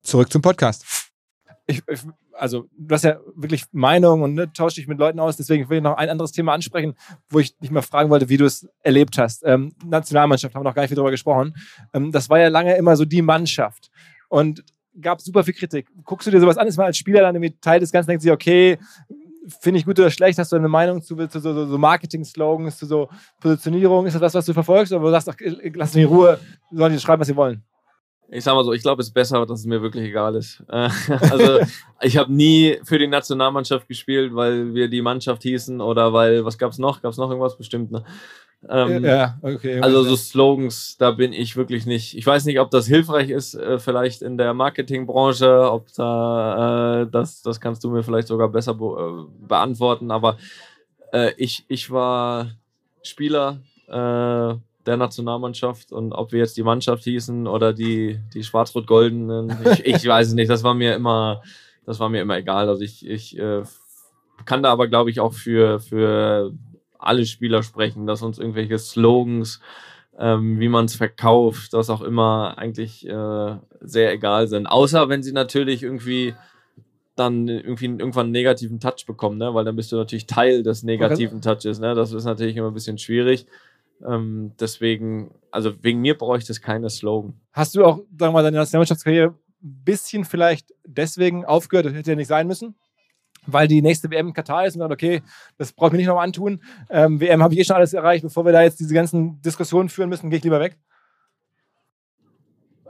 [0.01, 0.85] Zurück zum Podcast.
[1.65, 1.99] Ich, ich,
[2.37, 5.37] also, du hast ja wirklich Meinung und ne, tauscht dich mit Leuten aus.
[5.37, 6.95] Deswegen will ich noch ein anderes Thema ansprechen,
[7.29, 9.43] wo ich dich mal fragen wollte, wie du es erlebt hast.
[9.45, 11.55] Ähm, Nationalmannschaft, haben wir noch gar nicht viel drüber gesprochen.
[11.93, 13.89] Ähm, das war ja lange immer so die Mannschaft.
[14.29, 14.63] Und
[14.99, 15.87] gab super viel Kritik.
[16.03, 18.19] Guckst du dir sowas an, ist mal als Spieler dann irgendwie Teil des Ganzen, du
[18.19, 18.77] dir, okay,
[19.61, 20.39] finde ich gut oder schlecht?
[20.39, 23.09] Hast du eine Meinung zu, zu so, so, Marketing-Slogans, zu so
[23.39, 24.05] Positionierung?
[24.05, 24.93] Ist das was, was du verfolgst?
[24.93, 25.35] Oder du sagst, ach,
[25.73, 26.39] lass mich in Ruhe,
[26.71, 27.63] sollen die schreiben, was sie wollen?
[28.33, 30.63] Ich sag mal so, ich glaube, es ist besser, dass es mir wirklich egal ist.
[30.69, 31.59] Also
[32.01, 36.57] ich habe nie für die Nationalmannschaft gespielt, weil wir die Mannschaft hießen oder weil, was
[36.57, 37.01] gab's noch?
[37.01, 37.91] Gab's noch irgendwas bestimmt?
[37.91, 38.03] Ne?
[38.69, 39.79] Ähm, ja, okay.
[39.81, 42.17] Also so Slogans, da bin ich wirklich nicht.
[42.17, 47.07] Ich weiß nicht, ob das hilfreich ist, äh, vielleicht in der Marketingbranche, ob da äh,
[47.09, 50.11] das, das kannst du mir vielleicht sogar besser be äh, beantworten.
[50.11, 50.37] Aber
[51.11, 52.51] äh, ich, ich war
[53.01, 54.55] Spieler äh,
[54.85, 60.05] der Nationalmannschaft und ob wir jetzt die Mannschaft hießen oder die, die Schwarz-Rot-Goldenen, ich, ich
[60.07, 60.49] weiß es nicht.
[60.49, 61.41] Das war mir immer,
[61.85, 62.67] das war mir immer egal.
[62.67, 63.63] Also ich, ich äh,
[64.45, 66.53] kann da aber, glaube ich, auch für, für
[66.97, 69.61] alle Spieler sprechen, dass uns irgendwelche Slogans,
[70.17, 74.67] ähm, wie man es verkauft, das auch immer eigentlich äh, sehr egal sind.
[74.67, 76.33] Außer wenn sie natürlich irgendwie
[77.15, 79.53] dann irgendwie irgendwann einen negativen Touch bekommen, ne?
[79.53, 81.79] weil dann bist du natürlich Teil des negativen Touches.
[81.79, 81.93] Ne?
[81.93, 83.45] Das ist natürlich immer ein bisschen schwierig.
[84.05, 87.39] Ähm, deswegen, also wegen mir bräuchte es keine Slogan.
[87.51, 92.11] Hast du auch, sagen wir mal, deine Nationalmannschaftskarriere ein bisschen vielleicht deswegen aufgehört, das hätte
[92.11, 92.75] ja nicht sein müssen?
[93.45, 95.21] weil die nächste WM in Katar ist und dann, okay,
[95.57, 96.61] das brauche ich mir nicht nochmal antun.
[96.89, 99.89] Ähm, WM habe ich eh schon alles erreicht, bevor wir da jetzt diese ganzen Diskussionen
[99.89, 100.77] führen müssen, gehe ich lieber weg?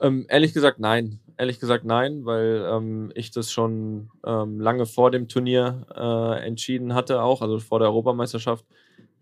[0.01, 1.19] Ähm, ehrlich gesagt, nein.
[1.37, 6.93] Ehrlich gesagt, nein, weil ähm, ich das schon ähm, lange vor dem Turnier äh, entschieden
[6.93, 8.65] hatte, auch, also vor der Europameisterschaft,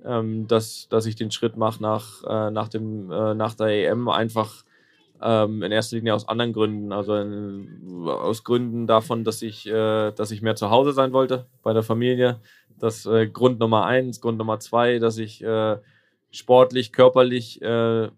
[0.05, 2.79] ähm, dass, dass ich den Schritt mache nach, äh, nach, äh,
[3.33, 4.63] nach der EM einfach
[5.21, 6.91] ähm, in erster Linie aus anderen Gründen.
[6.91, 11.45] Also in, aus Gründen davon, dass ich, äh, dass ich mehr zu Hause sein wollte
[11.63, 12.39] bei der Familie.
[12.79, 14.21] Das äh, Grund Nummer eins.
[14.21, 15.77] Grund Nummer zwei, dass ich äh,
[16.31, 18.09] sportlich, körperlich äh,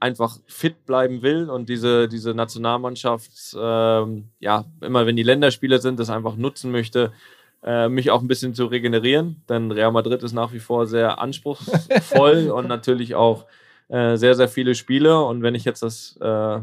[0.00, 6.00] einfach fit bleiben will und diese, diese Nationalmannschaft, ähm, ja, immer wenn die Länderspiele sind,
[6.00, 9.42] das einfach nutzen möchte, äh, mich auch ein bisschen zu regenerieren.
[9.48, 13.44] Denn Real Madrid ist nach wie vor sehr anspruchsvoll und natürlich auch
[13.88, 15.22] äh, sehr, sehr viele Spiele.
[15.22, 16.60] Und wenn ich jetzt das äh,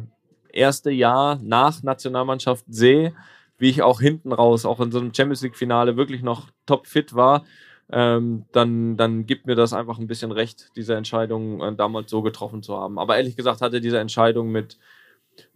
[0.52, 3.14] erste Jahr nach Nationalmannschaft sehe,
[3.58, 7.44] wie ich auch hinten raus, auch in so einem Champions League-Finale wirklich noch topfit war,
[7.90, 12.22] ähm, dann, dann gibt mir das einfach ein bisschen recht, diese Entscheidung äh, damals so
[12.22, 13.00] getroffen zu haben.
[13.00, 14.78] Aber ehrlich gesagt hatte diese Entscheidung mit,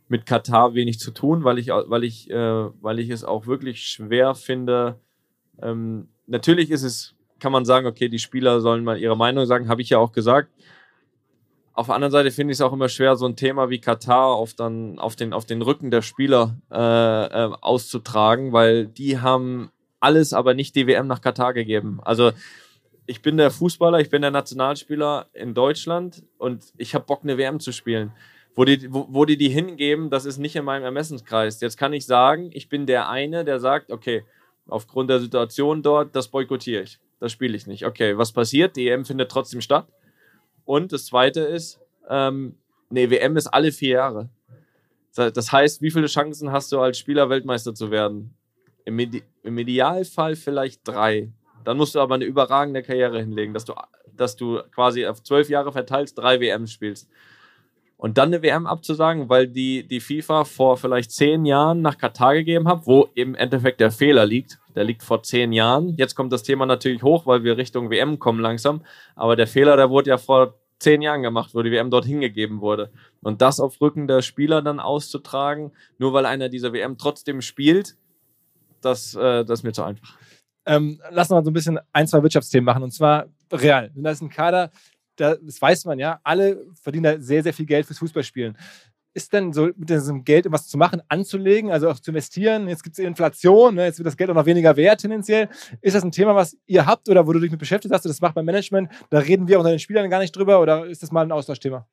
[0.08, 2.36] mit Katar wenig zu tun, weil ich, weil ich, äh,
[2.82, 5.00] weil ich es auch wirklich schwer finde.
[5.62, 9.70] Ähm, natürlich ist es, kann man sagen, okay, die Spieler sollen mal ihre Meinung sagen,
[9.70, 10.50] habe ich ja auch gesagt.
[11.74, 14.28] Auf der anderen Seite finde ich es auch immer schwer, so ein Thema wie Katar
[14.28, 19.72] auf, dann, auf, den, auf den Rücken der Spieler äh, äh, auszutragen, weil die haben
[20.00, 22.00] alles, aber nicht die WM nach Katar gegeben.
[22.04, 22.32] Also
[23.06, 27.38] ich bin der Fußballer, ich bin der Nationalspieler in Deutschland und ich habe Bock, eine
[27.38, 28.12] WM zu spielen.
[28.54, 31.62] Wo die, wo, wo die die hingeben, das ist nicht in meinem Ermessenskreis.
[31.62, 34.26] Jetzt kann ich sagen, ich bin der eine, der sagt, okay,
[34.72, 37.00] aufgrund der Situation dort, das boykottiere ich.
[37.20, 37.86] Das spiele ich nicht.
[37.86, 38.76] Okay, was passiert?
[38.76, 39.88] Die EM findet trotzdem statt.
[40.66, 42.56] Und das Zweite ist, ähm,
[42.90, 44.30] nee, WM ist alle vier Jahre.
[45.14, 48.34] Das heißt, wie viele Chancen hast du als Spieler Weltmeister zu werden?
[48.86, 51.34] Im, Ide Im, Idealfall vielleicht drei.
[51.66, 53.74] Dann musst du aber eine überragende Karriere hinlegen, dass du,
[54.16, 57.10] dass du quasi auf zwölf Jahre verteilst, drei WMs spielst.
[57.98, 62.34] Und dann eine WM abzusagen, weil die, die FIFA vor vielleicht zehn Jahren nach Katar
[62.34, 64.61] gegeben hat, wo im Endeffekt der Fehler liegt.
[64.76, 65.96] Der liegt vor zehn Jahren.
[65.98, 68.84] Jetzt kommt das Thema natürlich hoch, weil wir Richtung WM kommen langsam.
[69.16, 72.62] Aber der Fehler, der wurde ja vor zehn Jahren gemacht, wo die WM dorthin gegeben
[72.62, 72.92] wurde.
[73.22, 77.96] Und das auf Rücken der Spieler dann auszutragen, nur weil einer dieser WM trotzdem spielt,
[78.82, 80.18] das, äh, das ist mir zu einfach.
[80.66, 82.84] Ähm, lass uns mal so ein bisschen ein, zwei Wirtschaftsthemen machen.
[82.84, 83.92] Und zwar real.
[83.96, 84.72] Das ist ein Kader,
[85.16, 88.58] das weiß man ja, alle verdienen da sehr, sehr viel Geld fürs Fußballspielen.
[89.14, 92.70] Ist denn so mit diesem Geld etwas zu machen, anzulegen, also auch zu investieren?
[92.70, 93.86] Jetzt gibt es Inflation, ne?
[93.86, 95.50] jetzt wird das Geld auch noch weniger wert tendenziell.
[95.82, 98.06] Ist das ein Thema, was ihr habt oder wo du dich mit beschäftigt hast?
[98.06, 101.04] Das macht beim Management, da reden wir unter den Spielern gar nicht drüber oder ist
[101.04, 101.86] das mal ein Austauschthema?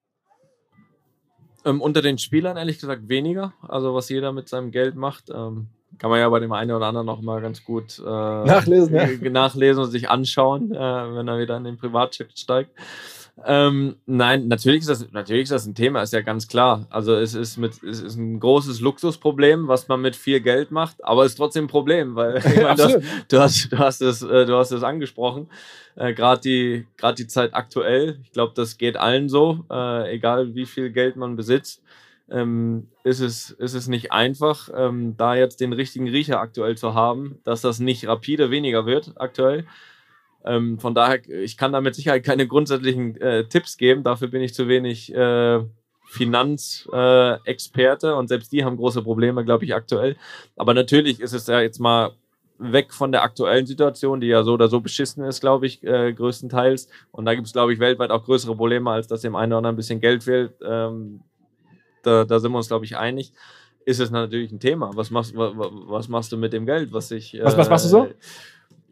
[1.65, 3.53] Ähm, unter den Spielern ehrlich gesagt weniger.
[3.67, 5.31] Also was jeder mit seinem Geld macht.
[5.31, 8.95] Ähm, kann man ja bei dem einen oder anderen noch mal ganz gut äh, nachlesen,
[8.95, 9.31] ja.
[9.31, 12.71] nachlesen und sich anschauen, äh, wenn er wieder in den Privatcheck steigt.
[13.47, 16.87] Ähm, nein, natürlich ist, das, natürlich ist das ein Thema, ist ja ganz klar.
[16.91, 21.05] Also es ist, mit, es ist ein großes Luxusproblem, was man mit viel Geld macht,
[21.05, 24.47] aber es ist trotzdem ein Problem, weil meine, das, du, hast, du, hast es, äh,
[24.47, 25.49] du hast es angesprochen.
[25.95, 26.87] Äh, Gerade die,
[27.19, 31.37] die Zeit aktuell, ich glaube, das geht allen so, äh, egal wie viel Geld man
[31.37, 31.83] besitzt
[32.31, 36.95] ähm, ist, es, ist es nicht einfach, ähm, da jetzt den richtigen Riecher aktuell zu
[36.95, 39.67] haben, dass das nicht rapide weniger wird aktuell.
[40.45, 44.43] Ähm, von daher, ich kann da mit Sicherheit keine grundsätzlichen äh, Tipps geben, dafür bin
[44.43, 45.61] ich zu wenig äh,
[46.07, 50.17] Finanzexperte äh, und selbst die haben große Probleme, glaube ich, aktuell.
[50.57, 52.13] Aber natürlich ist es ja jetzt mal
[52.59, 56.13] weg von der aktuellen Situation, die ja so oder so beschissen ist, glaube ich, äh,
[56.13, 56.89] größtenteils.
[57.13, 59.59] Und da gibt es, glaube ich, weltweit auch größere Probleme, als dass dem einen oder
[59.59, 60.55] anderen ein bisschen Geld fehlt.
[60.65, 61.21] Ähm,
[62.03, 63.33] da, da sind wir uns, glaube ich, einig,
[63.85, 64.91] ist es natürlich ein Thema.
[64.95, 67.39] Was machst, was, was machst du mit dem Geld, was ich.
[67.41, 68.09] Was, was machst du so?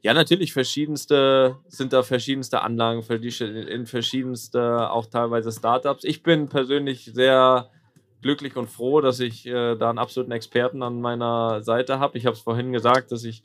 [0.02, 6.04] Ja, natürlich verschiedenste, sind da verschiedenste Anlagen in verschiedenste, auch teilweise Startups.
[6.04, 7.70] Ich bin persönlich sehr
[8.22, 12.18] glücklich und froh, dass ich äh, da einen absoluten Experten an meiner Seite habe.
[12.18, 13.42] Ich habe es vorhin gesagt, dass ich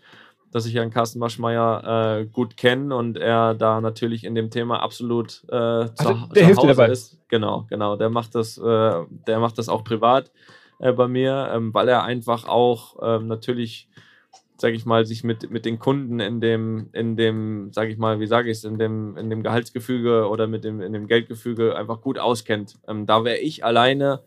[0.52, 4.82] dass ich Herrn Carsten Maschmeyer äh, gut kenne und er da natürlich in dem Thema
[4.84, 6.88] absolut äh, also, zu, der zu hilft Hause dabei.
[6.90, 7.18] ist.
[7.30, 7.96] Genau, genau.
[7.96, 10.32] Der macht das, äh, der macht das auch privat
[10.80, 13.88] äh, bei mir, ähm, weil er einfach auch ähm, natürlich,
[14.62, 18.20] sage ich mal, sich mit, mit den Kunden in dem, in dem, sage ich mal,
[18.20, 21.76] wie sage ich es, in dem, in dem Gehaltsgefüge oder mit dem, in dem Geldgefüge
[21.76, 22.78] einfach gut auskennt.
[22.88, 24.22] Ähm, da wäre ich alleine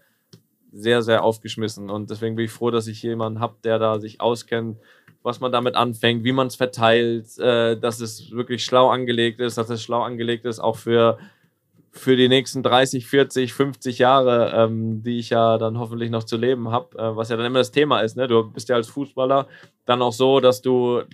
[0.73, 4.21] sehr, sehr aufgeschmissen und deswegen bin ich froh, dass ich jemanden habe, der da sich
[4.21, 4.79] auskennt
[5.25, 9.57] was man damit anfängt, wie man es verteilt, äh, dass es wirklich schlau angelegt ist,
[9.57, 11.19] dass es schlau angelegt ist, auch für,
[11.91, 16.37] für die nächsten 30, 40, 50 Jahre, ähm, die ich ja dann hoffentlich noch zu
[16.37, 18.19] leben habe, äh, was ja dann immer das Thema ist.
[18.19, 18.29] Ne?
[18.29, 19.49] Du bist ja als Fußballer
[19.87, 21.05] dann auch so, dass du, äh,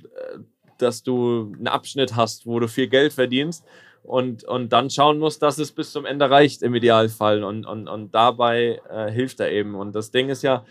[0.78, 3.64] dass du einen Abschnitt hast, wo du viel Geld verdienst
[4.02, 7.44] und, und dann schauen musst, dass es bis zum Ende reicht im Idealfall.
[7.44, 9.74] Und, und, und dabei äh, hilft er eben.
[9.74, 10.64] Und das Ding ist ja,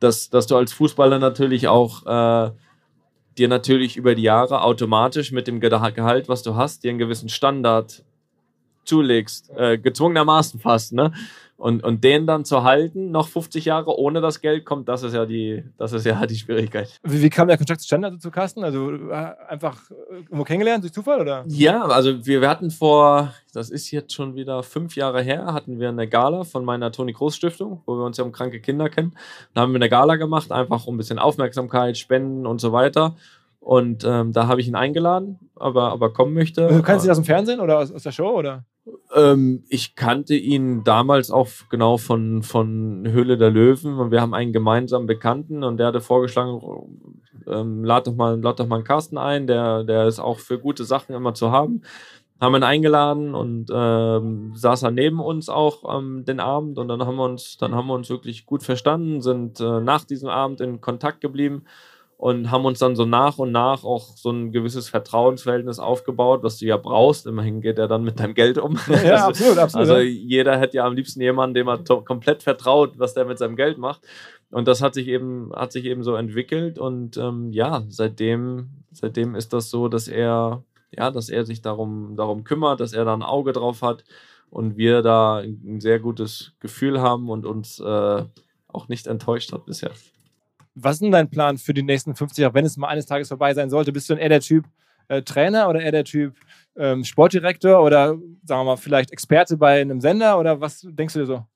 [0.00, 2.50] dass, dass du als Fußballer natürlich auch äh,
[3.38, 7.28] dir natürlich über die Jahre automatisch mit dem Gehalt, was du hast, dir einen gewissen
[7.28, 8.04] Standard
[8.84, 11.12] zulegst, äh, gezwungenermaßen fast, ne?
[11.56, 15.14] Und, und den dann zu halten, noch 50 Jahre ohne das Geld kommt, das ist
[15.14, 16.98] ja die, das ist ja die Schwierigkeit.
[17.04, 18.64] Wie, wie kam der Kontakt zustande also zu Carsten?
[18.64, 21.44] Also äh, einfach äh, irgendwo kennengelernt durch Zufall oder?
[21.46, 25.78] Ja, also wir, wir hatten vor, das ist jetzt schon wieder fünf Jahre her, hatten
[25.78, 28.88] wir eine Gala von meiner Toni Groß Stiftung, wo wir uns ja um kranke Kinder
[28.88, 29.14] kennen.
[29.54, 33.14] Da haben wir eine Gala gemacht, einfach um ein bisschen Aufmerksamkeit, Spenden und so weiter.
[33.60, 36.66] Und ähm, da habe ich ihn eingeladen, aber, aber kommen möchte.
[36.68, 38.28] Du kannst ihn aus dem Fernsehen oder aus, aus der Show?
[38.28, 38.64] Oder?
[39.14, 44.34] Ähm, ich kannte ihn damals auch genau von, von Höhle der Löwen und wir haben
[44.34, 46.60] einen gemeinsamen Bekannten und der hatte vorgeschlagen,
[47.46, 50.58] ähm, lad, doch mal, lad doch mal einen Carsten ein, der, der ist auch für
[50.58, 51.82] gute Sachen immer zu haben.
[52.40, 57.06] Haben ihn eingeladen und ähm, saß er neben uns auch ähm, den Abend und dann
[57.06, 60.60] haben wir uns, dann haben wir uns wirklich gut verstanden, sind äh, nach diesem Abend
[60.60, 61.64] in Kontakt geblieben
[62.16, 66.58] und haben uns dann so nach und nach auch so ein gewisses Vertrauensverhältnis aufgebaut, was
[66.58, 67.26] du ja brauchst.
[67.26, 68.78] Immerhin geht er dann mit deinem Geld um.
[68.88, 69.88] Ja, also, absolut, absolut.
[69.88, 73.56] Also jeder hätte ja am liebsten jemanden, dem er komplett vertraut, was der mit seinem
[73.56, 74.02] Geld macht.
[74.50, 76.78] Und das hat sich eben, hat sich eben so entwickelt.
[76.78, 80.62] Und ähm, ja, seitdem, seitdem ist das so, dass er,
[80.96, 84.04] ja, dass er sich darum, darum kümmert, dass er da ein Auge drauf hat
[84.50, 88.24] und wir da ein sehr gutes Gefühl haben und uns äh,
[88.68, 89.90] auch nicht enttäuscht hat bisher.
[90.74, 93.28] Was ist denn dein Plan für die nächsten 50 Jahre, wenn es mal eines Tages
[93.28, 93.92] vorbei sein sollte?
[93.92, 94.64] Bist du denn eher der Typ
[95.08, 96.34] äh, Trainer oder eher der Typ
[96.76, 101.20] ähm, Sportdirektor oder sagen wir mal vielleicht Experte bei einem Sender oder was denkst du
[101.20, 101.46] dir so?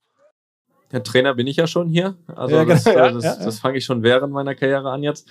[0.93, 2.17] Der Trainer bin ich ja schon hier.
[2.35, 3.45] Also Ja, das, genau, äh, ja, das, ja, ja.
[3.45, 5.29] das fange ich schon während meiner Karriere an jetzt.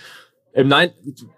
[0.54, 0.92] Ähm, nein,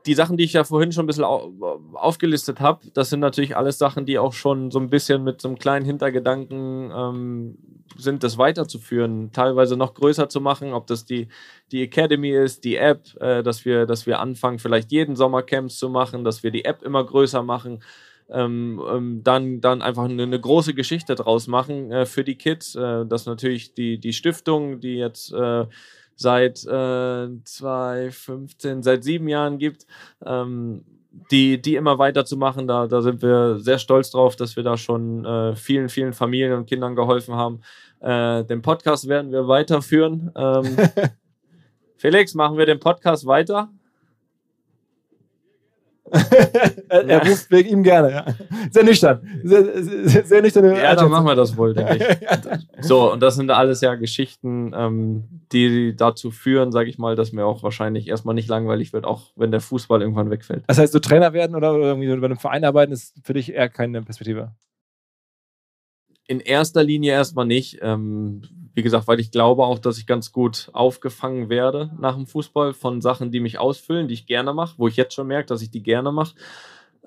[0.06, 1.52] die Sachen, die ich ja vorhin schon ein bisschen au
[1.94, 5.50] aufgelistet habe, das sind natürlich alles Sachen, die auch schon so ein bisschen mit so
[5.50, 7.58] einem kleinen Hintergedanken ähm,
[8.02, 11.28] sind, das weiterzuführen, teilweise noch größer zu machen, ob das die,
[11.72, 15.78] die Academy ist, die App, äh, dass, wir, dass wir anfangen, vielleicht jeden Sommer Camps
[15.78, 17.84] zu machen, dass wir die App immer größer machen,
[18.30, 22.76] ähm, ähm, dann, dann einfach eine, eine große Geschichte draus machen äh, für die Kids,
[22.76, 25.66] äh, dass natürlich die, die Stiftung, die jetzt äh,
[26.16, 29.86] seit äh, 2015, seit sieben Jahren gibt,
[30.26, 30.84] ähm,
[31.32, 32.68] die, die immer weiterzumachen.
[32.68, 36.54] Da, da sind wir sehr stolz drauf, dass wir da schon äh, vielen, vielen Familien
[36.54, 37.62] und Kindern geholfen haben.
[38.00, 40.32] Äh, den Podcast werden wir weiterführen.
[40.36, 40.78] Ähm,
[41.98, 43.70] Felix, machen wir den Podcast weiter?
[46.90, 48.26] Er, ruft wegen ihm gerne, ja.
[48.72, 49.22] Sehr nüchtern.
[49.44, 52.04] Sehr, sehr, sehr nüchterne Ja, dann machen wir das wohl, denke ich.
[52.82, 57.32] So, und das sind alles ja Geschichten, ähm, die dazu führen, sage ich mal, dass
[57.32, 60.64] mir auch wahrscheinlich erstmal nicht langweilig wird, auch wenn der Fußball irgendwann wegfällt.
[60.68, 63.70] Das heißt, so Trainer werden oder irgendwie bei einem Verein arbeiten, ist für dich eher
[63.70, 64.54] keine Perspektive.
[66.28, 67.80] In erster Linie erstmal nicht.
[67.82, 68.44] Ähm,
[68.80, 72.74] wie gesagt, weil ich glaube auch, dass ich ganz gut aufgefangen werde nach dem Fußball
[72.74, 75.62] von Sachen, die mich ausfüllen, die ich gerne mache, wo ich jetzt schon merke, dass
[75.62, 76.36] ich die gerne mache.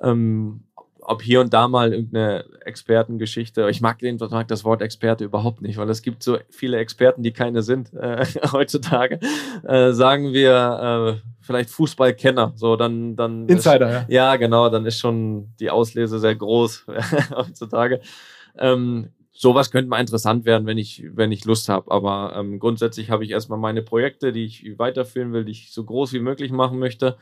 [0.03, 0.65] Ähm,
[1.01, 5.63] ob hier und da mal irgendeine Expertengeschichte, ich mag, den, mag das Wort Experte überhaupt
[5.63, 9.19] nicht, weil es gibt so viele Experten, die keine sind äh, heutzutage.
[9.67, 14.05] Äh, sagen wir äh, vielleicht Fußballkenner, so dann dann Insider, ja.
[14.09, 16.85] ja, genau, dann ist schon die Auslese sehr groß
[17.35, 18.03] heutzutage.
[18.59, 19.09] Ähm,
[19.43, 21.91] sowas könnte mal interessant werden, wenn ich, wenn ich Lust habe.
[21.91, 25.85] Aber ähm, grundsätzlich habe ich erstmal meine Projekte, die ich weiterführen will, die ich so
[25.85, 27.17] groß wie möglich machen möchte.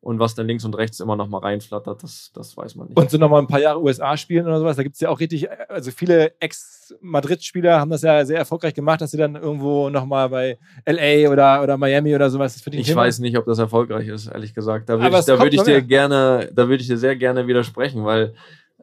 [0.00, 2.98] Und was dann links und rechts immer noch mal reinflattert, das, das weiß man nicht.
[2.98, 5.18] Und so nochmal ein paar Jahre USA spielen oder sowas, da gibt es ja auch
[5.18, 10.28] richtig, also viele Ex-Madrid-Spieler haben das ja sehr erfolgreich gemacht, dass sie dann irgendwo nochmal
[10.28, 12.52] bei LA oder, oder Miami oder sowas.
[12.52, 13.00] Das ich Thema.
[13.00, 14.90] weiß nicht, ob das erfolgreich ist, ehrlich gesagt.
[14.90, 17.46] Da würde ich, da würde ich noch dir gerne, da würde ich dir sehr gerne
[17.46, 18.34] widersprechen, weil,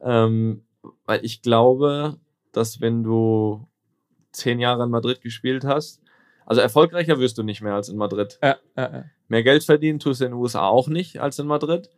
[0.02, 0.64] ähm,
[1.06, 2.18] weil ich glaube,
[2.52, 3.66] dass wenn du
[4.32, 6.02] zehn Jahre in Madrid gespielt hast,
[6.46, 8.38] also erfolgreicher wirst du nicht mehr als in Madrid.
[8.42, 9.04] Ja, ja, ja.
[9.28, 11.88] Mehr Geld verdienen tust du in den USA auch nicht als in Madrid.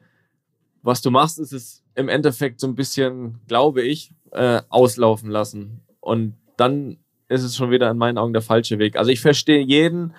[0.82, 5.80] Was du machst, ist es im Endeffekt so ein bisschen, glaube ich, äh, auslaufen lassen.
[6.00, 6.98] Und dann
[7.28, 8.96] ist es schon wieder in meinen Augen der falsche Weg.
[8.96, 10.14] Also ich verstehe jeden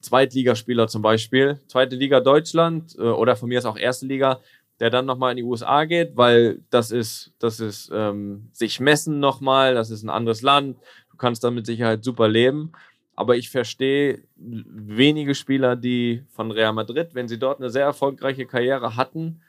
[0.00, 4.40] Zweitligaspieler zum Beispiel, zweite Liga Deutschland äh, oder von mir ist auch erste Liga,
[4.82, 9.20] der dann nochmal in die USA geht, weil das ist, das ist ähm, sich messen
[9.20, 10.76] nochmal, das ist ein anderes Land,
[11.08, 12.72] du kannst da mit Sicherheit super leben.
[13.14, 18.44] Aber ich verstehe wenige Spieler, die von Real Madrid, wenn sie dort eine sehr erfolgreiche
[18.44, 19.42] Karriere hatten,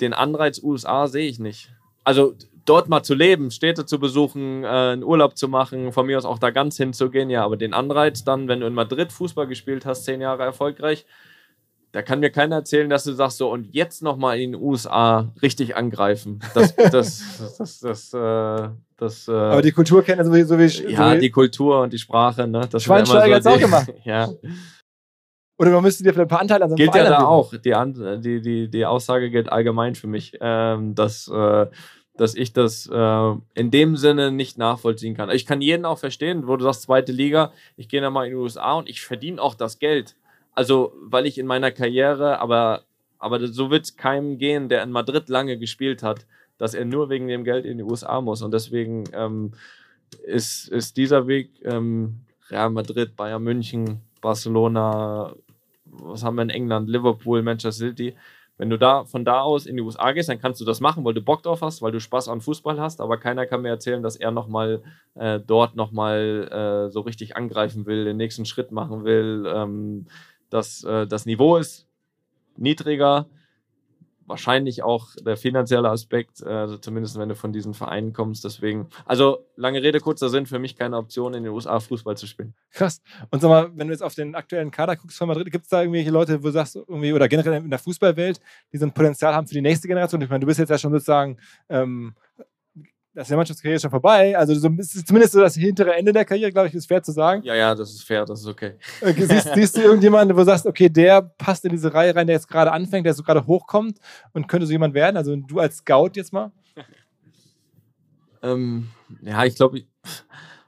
[0.00, 1.70] den Anreiz USA sehe ich nicht.
[2.02, 6.18] Also dort mal zu leben, Städte zu besuchen, äh, einen Urlaub zu machen, von mir
[6.18, 9.46] aus auch da ganz hinzugehen, ja, aber den Anreiz dann, wenn du in Madrid Fußball
[9.46, 11.06] gespielt hast, zehn Jahre erfolgreich,
[11.96, 15.32] da kann mir keiner erzählen, dass du sagst so und jetzt nochmal in den USA
[15.40, 16.40] richtig angreifen.
[16.52, 18.68] Das, das, das, das, äh,
[18.98, 21.80] das äh, Aber die Kultur kennen so wie, so wie ja, so wie, die Kultur
[21.80, 22.68] und die Sprache, ne?
[22.70, 24.00] Das Schweinsteiger sind immer hat's auch gemacht.
[24.04, 24.28] Ja,
[25.58, 27.16] Oder man müsste dir vielleicht ein paar Anteile an so einem gilt ja Verein da
[27.28, 27.56] anbieten.
[27.56, 27.62] auch.
[27.62, 31.66] Die, An- die, die, die Aussage gilt allgemein für mich, ähm, dass, äh,
[32.18, 35.30] dass ich das äh, in dem Sinne nicht nachvollziehen kann.
[35.30, 38.32] Ich kann jeden auch verstehen, wo du sagst, zweite Liga, ich gehe dann mal in
[38.32, 40.14] die USA und ich verdiene auch das Geld.
[40.56, 42.82] Also, weil ich in meiner Karriere, aber,
[43.18, 46.26] aber so wird es keinem gehen, der in Madrid lange gespielt hat,
[46.56, 48.40] dass er nur wegen dem Geld in die USA muss.
[48.40, 49.52] Und deswegen ähm,
[50.24, 55.34] ist, ist dieser Weg ähm, Real Madrid, Bayern München, Barcelona,
[55.84, 58.16] was haben wir in England, Liverpool, Manchester City.
[58.56, 61.04] Wenn du da von da aus in die USA gehst, dann kannst du das machen,
[61.04, 63.68] weil du Bock drauf hast, weil du Spaß an Fußball hast, aber keiner kann mir
[63.68, 64.82] erzählen, dass er nochmal
[65.16, 66.48] äh, dort nochmal
[66.88, 69.44] äh, so richtig angreifen will, den nächsten Schritt machen will.
[69.46, 70.06] Ähm,
[70.50, 71.86] das, äh, das Niveau ist
[72.56, 73.26] niedriger,
[74.26, 78.44] wahrscheinlich auch der finanzielle Aspekt, äh, also zumindest wenn du von diesen Vereinen kommst.
[78.44, 82.26] Deswegen, also lange Rede, kurzer Sinn, für mich keine Option, in den USA Fußball zu
[82.26, 82.54] spielen.
[82.72, 83.00] Krass.
[83.30, 85.70] Und sag mal, wenn du jetzt auf den aktuellen Kader guckst von Madrid, gibt es
[85.70, 88.40] da irgendwelche Leute, wo du sagst, irgendwie, oder generell in der Fußballwelt,
[88.72, 90.20] die so ein Potenzial haben für die nächste Generation?
[90.20, 91.38] Ich meine, du bist jetzt ja schon sozusagen,
[91.68, 92.14] ähm,
[93.16, 94.36] das ist ja Mannschaftskarriere schon vorbei.
[94.36, 97.42] Also so, zumindest so das hintere Ende der Karriere, glaube ich, ist fair zu sagen.
[97.44, 98.74] Ja, ja, das ist fair, das ist okay.
[99.00, 102.26] Äh, Siehst, siehst du irgendjemanden, wo du sagst, okay, der passt in diese Reihe rein,
[102.26, 104.00] der jetzt gerade anfängt, der so gerade hochkommt
[104.34, 105.16] und könnte so jemand werden?
[105.16, 106.52] Also du als Scout jetzt mal?
[108.42, 108.90] Ähm,
[109.22, 109.82] ja, ich glaube,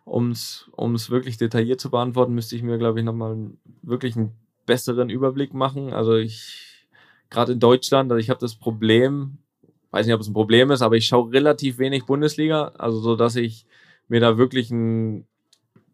[0.05, 0.67] um es
[1.11, 3.51] wirklich detailliert zu beantworten, müsste ich mir, glaube ich, nochmal
[3.83, 4.33] wirklich einen
[4.65, 5.93] besseren Überblick machen.
[5.93, 6.89] Also ich,
[7.29, 9.39] gerade in Deutschland, also ich habe das Problem,
[9.91, 13.17] weiß nicht, ob es ein Problem ist, aber ich schaue relativ wenig Bundesliga, also so,
[13.17, 13.67] dass ich
[14.09, 15.27] mir da wirklich ein,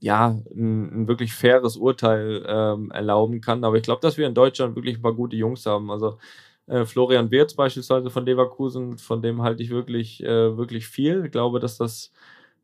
[0.01, 3.65] ja, ein, ein, wirklich faires Urteil ähm, erlauben kann.
[3.65, 5.91] Aber ich glaube, dass wir in Deutschland wirklich ein paar gute Jungs haben.
[5.91, 6.19] Also
[6.67, 11.25] äh, Florian Wirtz beispielsweise von Leverkusen, von dem halte ich wirklich, äh, wirklich viel.
[11.27, 12.13] Ich glaube, dass das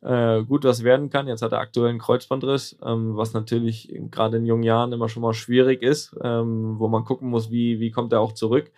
[0.03, 1.29] äh, gut was werden kann.
[1.29, 5.23] Jetzt hat er aktuell einen Kreuzbandriss, ähm, was natürlich gerade in jungen Jahren immer schon
[5.23, 8.71] mal schwierig ist, ähm, wo man gucken muss, wie, wie kommt er auch zurück.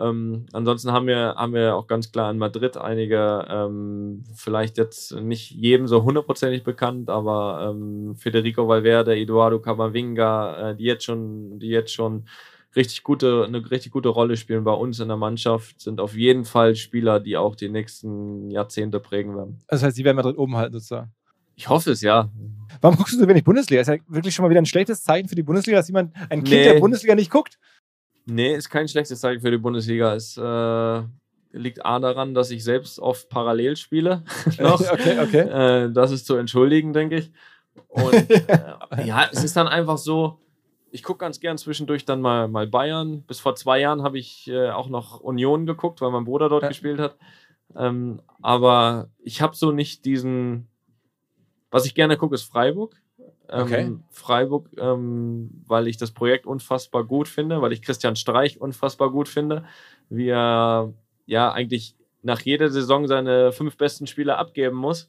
[0.00, 5.12] Ähm, ansonsten haben wir, haben wir auch ganz klar in Madrid einige, ähm, vielleicht jetzt
[5.12, 11.58] nicht jedem so hundertprozentig bekannt, aber ähm, Federico Valverde, Eduardo Camavinga, äh, die jetzt schon,
[11.58, 12.24] die jetzt schon
[12.74, 16.44] richtig gute, eine richtig gute Rolle spielen bei uns in der Mannschaft, sind auf jeden
[16.44, 19.58] Fall Spieler, die auch die nächsten Jahrzehnte prägen werden.
[19.68, 21.12] Das heißt, sie werden Madrid oben halten sozusagen.
[21.54, 22.30] Ich hoffe es, ja.
[22.80, 23.82] Warum guckst du so wenig Bundesliga?
[23.82, 26.42] Ist ja wirklich schon mal wieder ein schlechtes Zeichen für die Bundesliga, dass jemand, ein
[26.44, 26.64] Kind nee.
[26.64, 27.58] der Bundesliga nicht guckt.
[28.26, 30.14] Nee, ist kein schlechtes Zeichen für die Bundesliga.
[30.14, 31.02] Es äh,
[31.52, 34.22] liegt A daran, dass ich selbst oft parallel spiele.
[34.58, 34.80] noch.
[34.92, 35.84] okay, okay.
[35.86, 37.32] Äh, das ist zu entschuldigen, denke ich.
[37.88, 40.38] Und äh, ja, es ist dann einfach so,
[40.90, 43.22] ich gucke ganz gern zwischendurch dann mal, mal Bayern.
[43.22, 46.62] Bis vor zwei Jahren habe ich äh, auch noch Union geguckt, weil mein Bruder dort
[46.62, 46.68] ja.
[46.68, 47.16] gespielt hat.
[47.74, 50.68] Ähm, aber ich habe so nicht diesen.
[51.70, 53.01] Was ich gerne gucke, ist Freiburg.
[53.52, 53.96] Ähm, okay.
[54.10, 59.28] Freiburg, ähm, weil ich das Projekt unfassbar gut finde, weil ich Christian Streich unfassbar gut
[59.28, 59.64] finde,
[60.08, 60.92] wie er
[61.26, 65.08] ja eigentlich nach jeder Saison seine fünf besten Spieler abgeben muss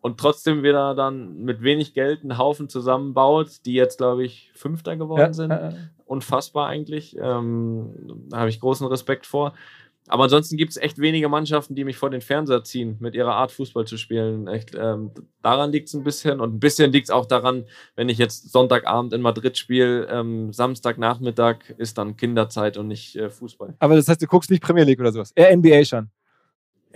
[0.00, 4.96] und trotzdem wieder dann mit wenig Geld einen Haufen zusammenbaut, die jetzt, glaube ich, Fünfter
[4.96, 5.52] geworden ja, sind.
[6.06, 7.16] Unfassbar eigentlich.
[7.16, 9.54] Ähm, da habe ich großen Respekt vor.
[10.08, 13.34] Aber ansonsten gibt es echt wenige Mannschaften, die mich vor den Fernseher ziehen, mit ihrer
[13.34, 14.48] Art Fußball zu spielen.
[14.48, 16.40] Echt, ähm, daran liegt es ein bisschen.
[16.40, 20.52] Und ein bisschen liegt es auch daran, wenn ich jetzt Sonntagabend in Madrid spiele, ähm,
[20.52, 23.74] Samstagnachmittag ist dann Kinderzeit und nicht äh, Fußball.
[23.78, 25.32] Aber das heißt, du guckst nicht Premier League oder sowas?
[25.34, 26.10] Eher NBA schon.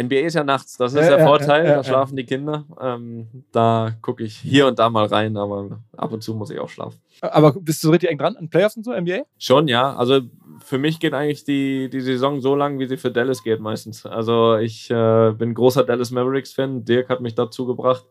[0.01, 2.65] NBA ist ja nachts, das ist ja, der ja, Vorteil, ja, da schlafen die Kinder.
[2.81, 6.59] Ähm, da gucke ich hier und da mal rein, aber ab und zu muss ich
[6.59, 7.01] auch schlafen.
[7.23, 9.23] Aber bist du richtig eng dran an Playoffs und so, NBA?
[9.39, 9.97] Schon, ja.
[9.97, 10.21] Also
[10.65, 14.05] für mich geht eigentlich die, die Saison so lang, wie sie für Dallas geht meistens.
[14.05, 16.85] Also ich äh, bin großer Dallas Mavericks-Fan.
[16.85, 18.05] Dirk hat mich dazu gebracht.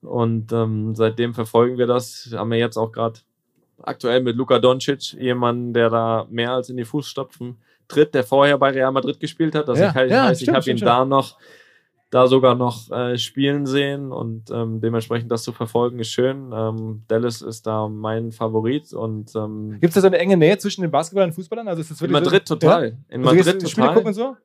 [0.00, 2.30] Und ähm, seitdem verfolgen wir das.
[2.32, 3.20] Haben wir jetzt auch gerade
[3.82, 7.58] aktuell mit Luka Doncic jemanden, der da mehr als in die Fußstapfen
[7.88, 9.68] tritt, der vorher bei Real Madrid gespielt hat.
[9.68, 10.82] Also ja, ich, ja, heißt, ich habe ihn stimmt.
[10.82, 11.38] da noch,
[12.10, 16.52] da sogar noch äh, spielen sehen und ähm, dementsprechend das zu verfolgen ist schön.
[16.52, 20.58] Ähm, Dallas ist da mein Favorit und ähm, gibt es da so eine enge Nähe
[20.58, 21.68] zwischen den Basketballern und Fußballern?
[21.68, 22.84] Also ist das in Madrid so, total.
[22.84, 22.94] Ja?
[23.08, 23.68] In also Madrid total.
[23.68, 24.36] Spiele gucken so?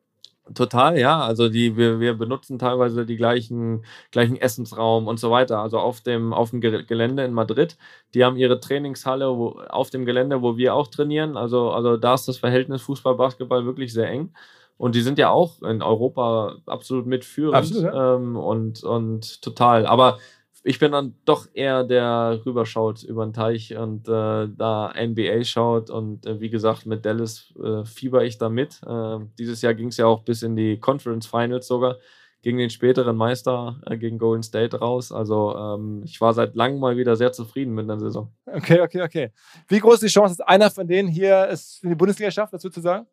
[0.53, 1.19] Total, ja.
[1.19, 5.59] Also die, wir, wir benutzen teilweise die gleichen, gleichen Essensraum und so weiter.
[5.59, 7.77] Also auf dem, auf dem Gelände in Madrid.
[8.13, 11.37] Die haben ihre Trainingshalle wo, auf dem Gelände, wo wir auch trainieren.
[11.37, 14.33] Also, also da ist das Verhältnis Fußball, Basketball wirklich sehr eng.
[14.77, 17.55] Und die sind ja auch in Europa absolut mitführend.
[17.55, 18.15] Absolut, ja.
[18.15, 19.85] ähm, und, und total.
[19.85, 20.17] Aber
[20.63, 25.89] ich bin dann doch eher der rüberschaut über den Teich und äh, da NBA schaut.
[25.89, 28.81] Und äh, wie gesagt, mit Dallas äh, fieber ich da mit.
[28.85, 31.97] Äh, dieses Jahr ging es ja auch bis in die Conference Finals sogar
[32.43, 35.11] gegen den späteren Meister, äh, gegen Golden State raus.
[35.11, 38.31] Also ähm, ich war seit langem mal wieder sehr zufrieden mit der Saison.
[38.45, 39.31] Okay, okay, okay.
[39.67, 42.53] Wie groß ist die Chance, dass einer von denen hier es in die Bundesliga schafft,
[42.53, 43.05] dazu zu sagen?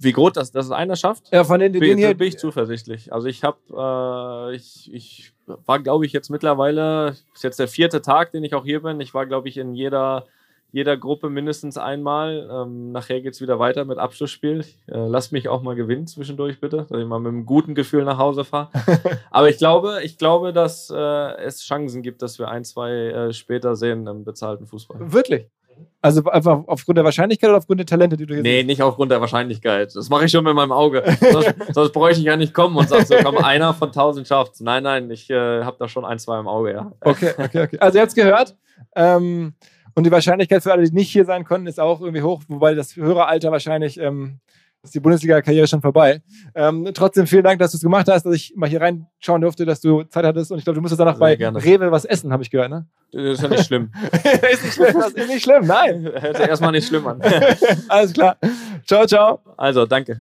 [0.00, 1.32] Wie groß das, dass es einer schafft?
[1.32, 2.14] Ja, von den, den bin, hier.
[2.14, 3.12] bin ich zuversichtlich.
[3.12, 3.58] Also ich habe,
[4.52, 5.32] äh, ich, ich
[5.66, 9.00] war, glaube ich, jetzt mittlerweile, ist jetzt der vierte Tag, den ich auch hier bin.
[9.00, 10.26] Ich war, glaube ich, in jeder,
[10.70, 12.48] jeder Gruppe mindestens einmal.
[12.50, 14.60] Ähm, nachher geht es wieder weiter mit Abschlussspiel.
[14.86, 18.04] Äh, lass mich auch mal gewinnen zwischendurch, bitte, dass ich mal mit einem guten Gefühl
[18.04, 18.70] nach Hause fahre.
[19.30, 23.32] Aber ich glaube, ich glaube, dass äh, es Chancen gibt, dass wir ein, zwei äh,
[23.32, 25.12] später sehen im bezahlten Fußball.
[25.12, 25.48] Wirklich?
[26.00, 28.66] Also einfach aufgrund der Wahrscheinlichkeit oder aufgrund der Talente, die du hier Nee, siehst?
[28.66, 29.94] nicht aufgrund der Wahrscheinlichkeit.
[29.94, 31.02] Das mache ich schon mit meinem Auge.
[31.32, 34.60] sonst, sonst bräuchte ich ja nicht kommen und sagen, so komm, einer von tausend schafft's.
[34.60, 36.92] Nein, nein, ich äh, habe da schon ein, zwei im Auge, ja.
[37.00, 37.78] Okay, okay, okay.
[37.80, 38.56] Also ihr habt gehört.
[38.94, 39.54] Ähm,
[39.94, 42.74] und die Wahrscheinlichkeit für alle, die nicht hier sein konnten, ist auch irgendwie hoch, wobei
[42.74, 44.38] das Höreralter wahrscheinlich ähm,
[44.82, 46.22] ist die Bundesliga-Karriere schon vorbei.
[46.54, 49.64] Ähm, trotzdem vielen Dank, dass du es gemacht hast, dass ich mal hier reinschauen durfte,
[49.64, 50.52] dass du Zeit hattest.
[50.52, 51.62] Und ich glaube, du musstest danach bei gerne.
[51.62, 52.86] Rewe was essen, habe ich gehört, ne?
[53.12, 53.90] Das ist ja nicht schlimm.
[54.12, 56.04] ist nicht schlimm, das ist nicht schlimm, nein.
[56.20, 57.20] Hört sich erstmal nicht schlimm an.
[57.88, 58.36] Alles klar.
[58.86, 59.40] Ciao, ciao.
[59.56, 60.20] Also, danke.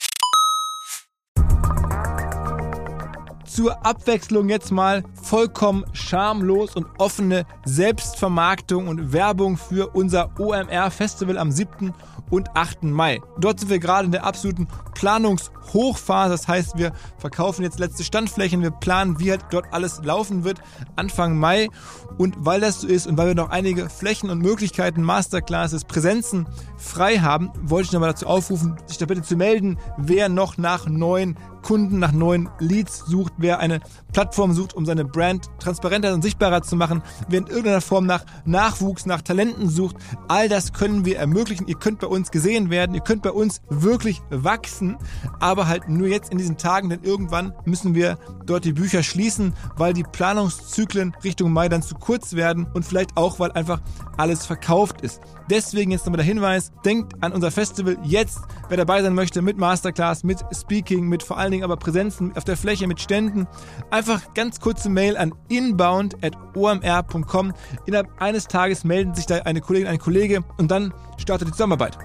[3.51, 11.37] zur Abwechslung jetzt mal vollkommen schamlos und offene Selbstvermarktung und Werbung für unser OMR Festival
[11.37, 11.93] am 7
[12.31, 12.83] und 8.
[12.83, 13.21] Mai.
[13.37, 16.31] Dort sind wir gerade in der absoluten Planungshochphase.
[16.31, 20.59] Das heißt, wir verkaufen jetzt letzte Standflächen, wir planen, wie halt dort alles laufen wird
[20.95, 21.69] Anfang Mai.
[22.17, 26.47] Und weil das so ist und weil wir noch einige Flächen und Möglichkeiten, Masterclasses, Präsenzen
[26.77, 30.87] frei haben, wollte ich nochmal dazu aufrufen, sich da bitte zu melden, wer noch nach
[30.87, 33.79] neuen Kunden nach neuen Leads sucht, wer eine
[34.13, 38.25] Plattform sucht, um seine Brand transparenter und sichtbarer zu machen, wer in irgendeiner Form nach
[38.45, 39.95] Nachwuchs, nach Talenten sucht.
[40.27, 41.67] All das können wir ermöglichen.
[41.67, 44.97] Ihr könnt bei uns gesehen werden, ihr könnt bei uns wirklich wachsen,
[45.39, 49.53] aber halt nur jetzt in diesen Tagen, denn irgendwann müssen wir dort die Bücher schließen,
[49.77, 53.81] weil die Planungszyklen Richtung Mai dann zu kurz werden und vielleicht auch, weil einfach
[54.17, 55.21] alles verkauft ist.
[55.49, 58.39] Deswegen jetzt nochmal der Hinweis, denkt an unser Festival jetzt,
[58.69, 62.45] wer dabei sein möchte mit Masterclass, mit Speaking, mit vor allen Dingen aber Präsenzen auf
[62.45, 63.47] der Fläche, mit Ständen.
[63.89, 67.53] Einfach ganz kurze Mail an inbound.omr.com.
[67.85, 71.97] Innerhalb eines Tages melden sich da eine Kollegin, ein Kollege und dann startet die Zusammenarbeit.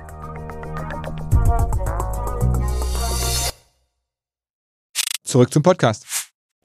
[5.23, 6.07] Zurück zum Podcast.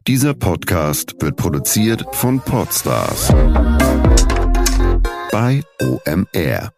[0.07, 3.31] Dieser Podcast wird produziert von Podstars
[5.31, 6.71] bei OMR.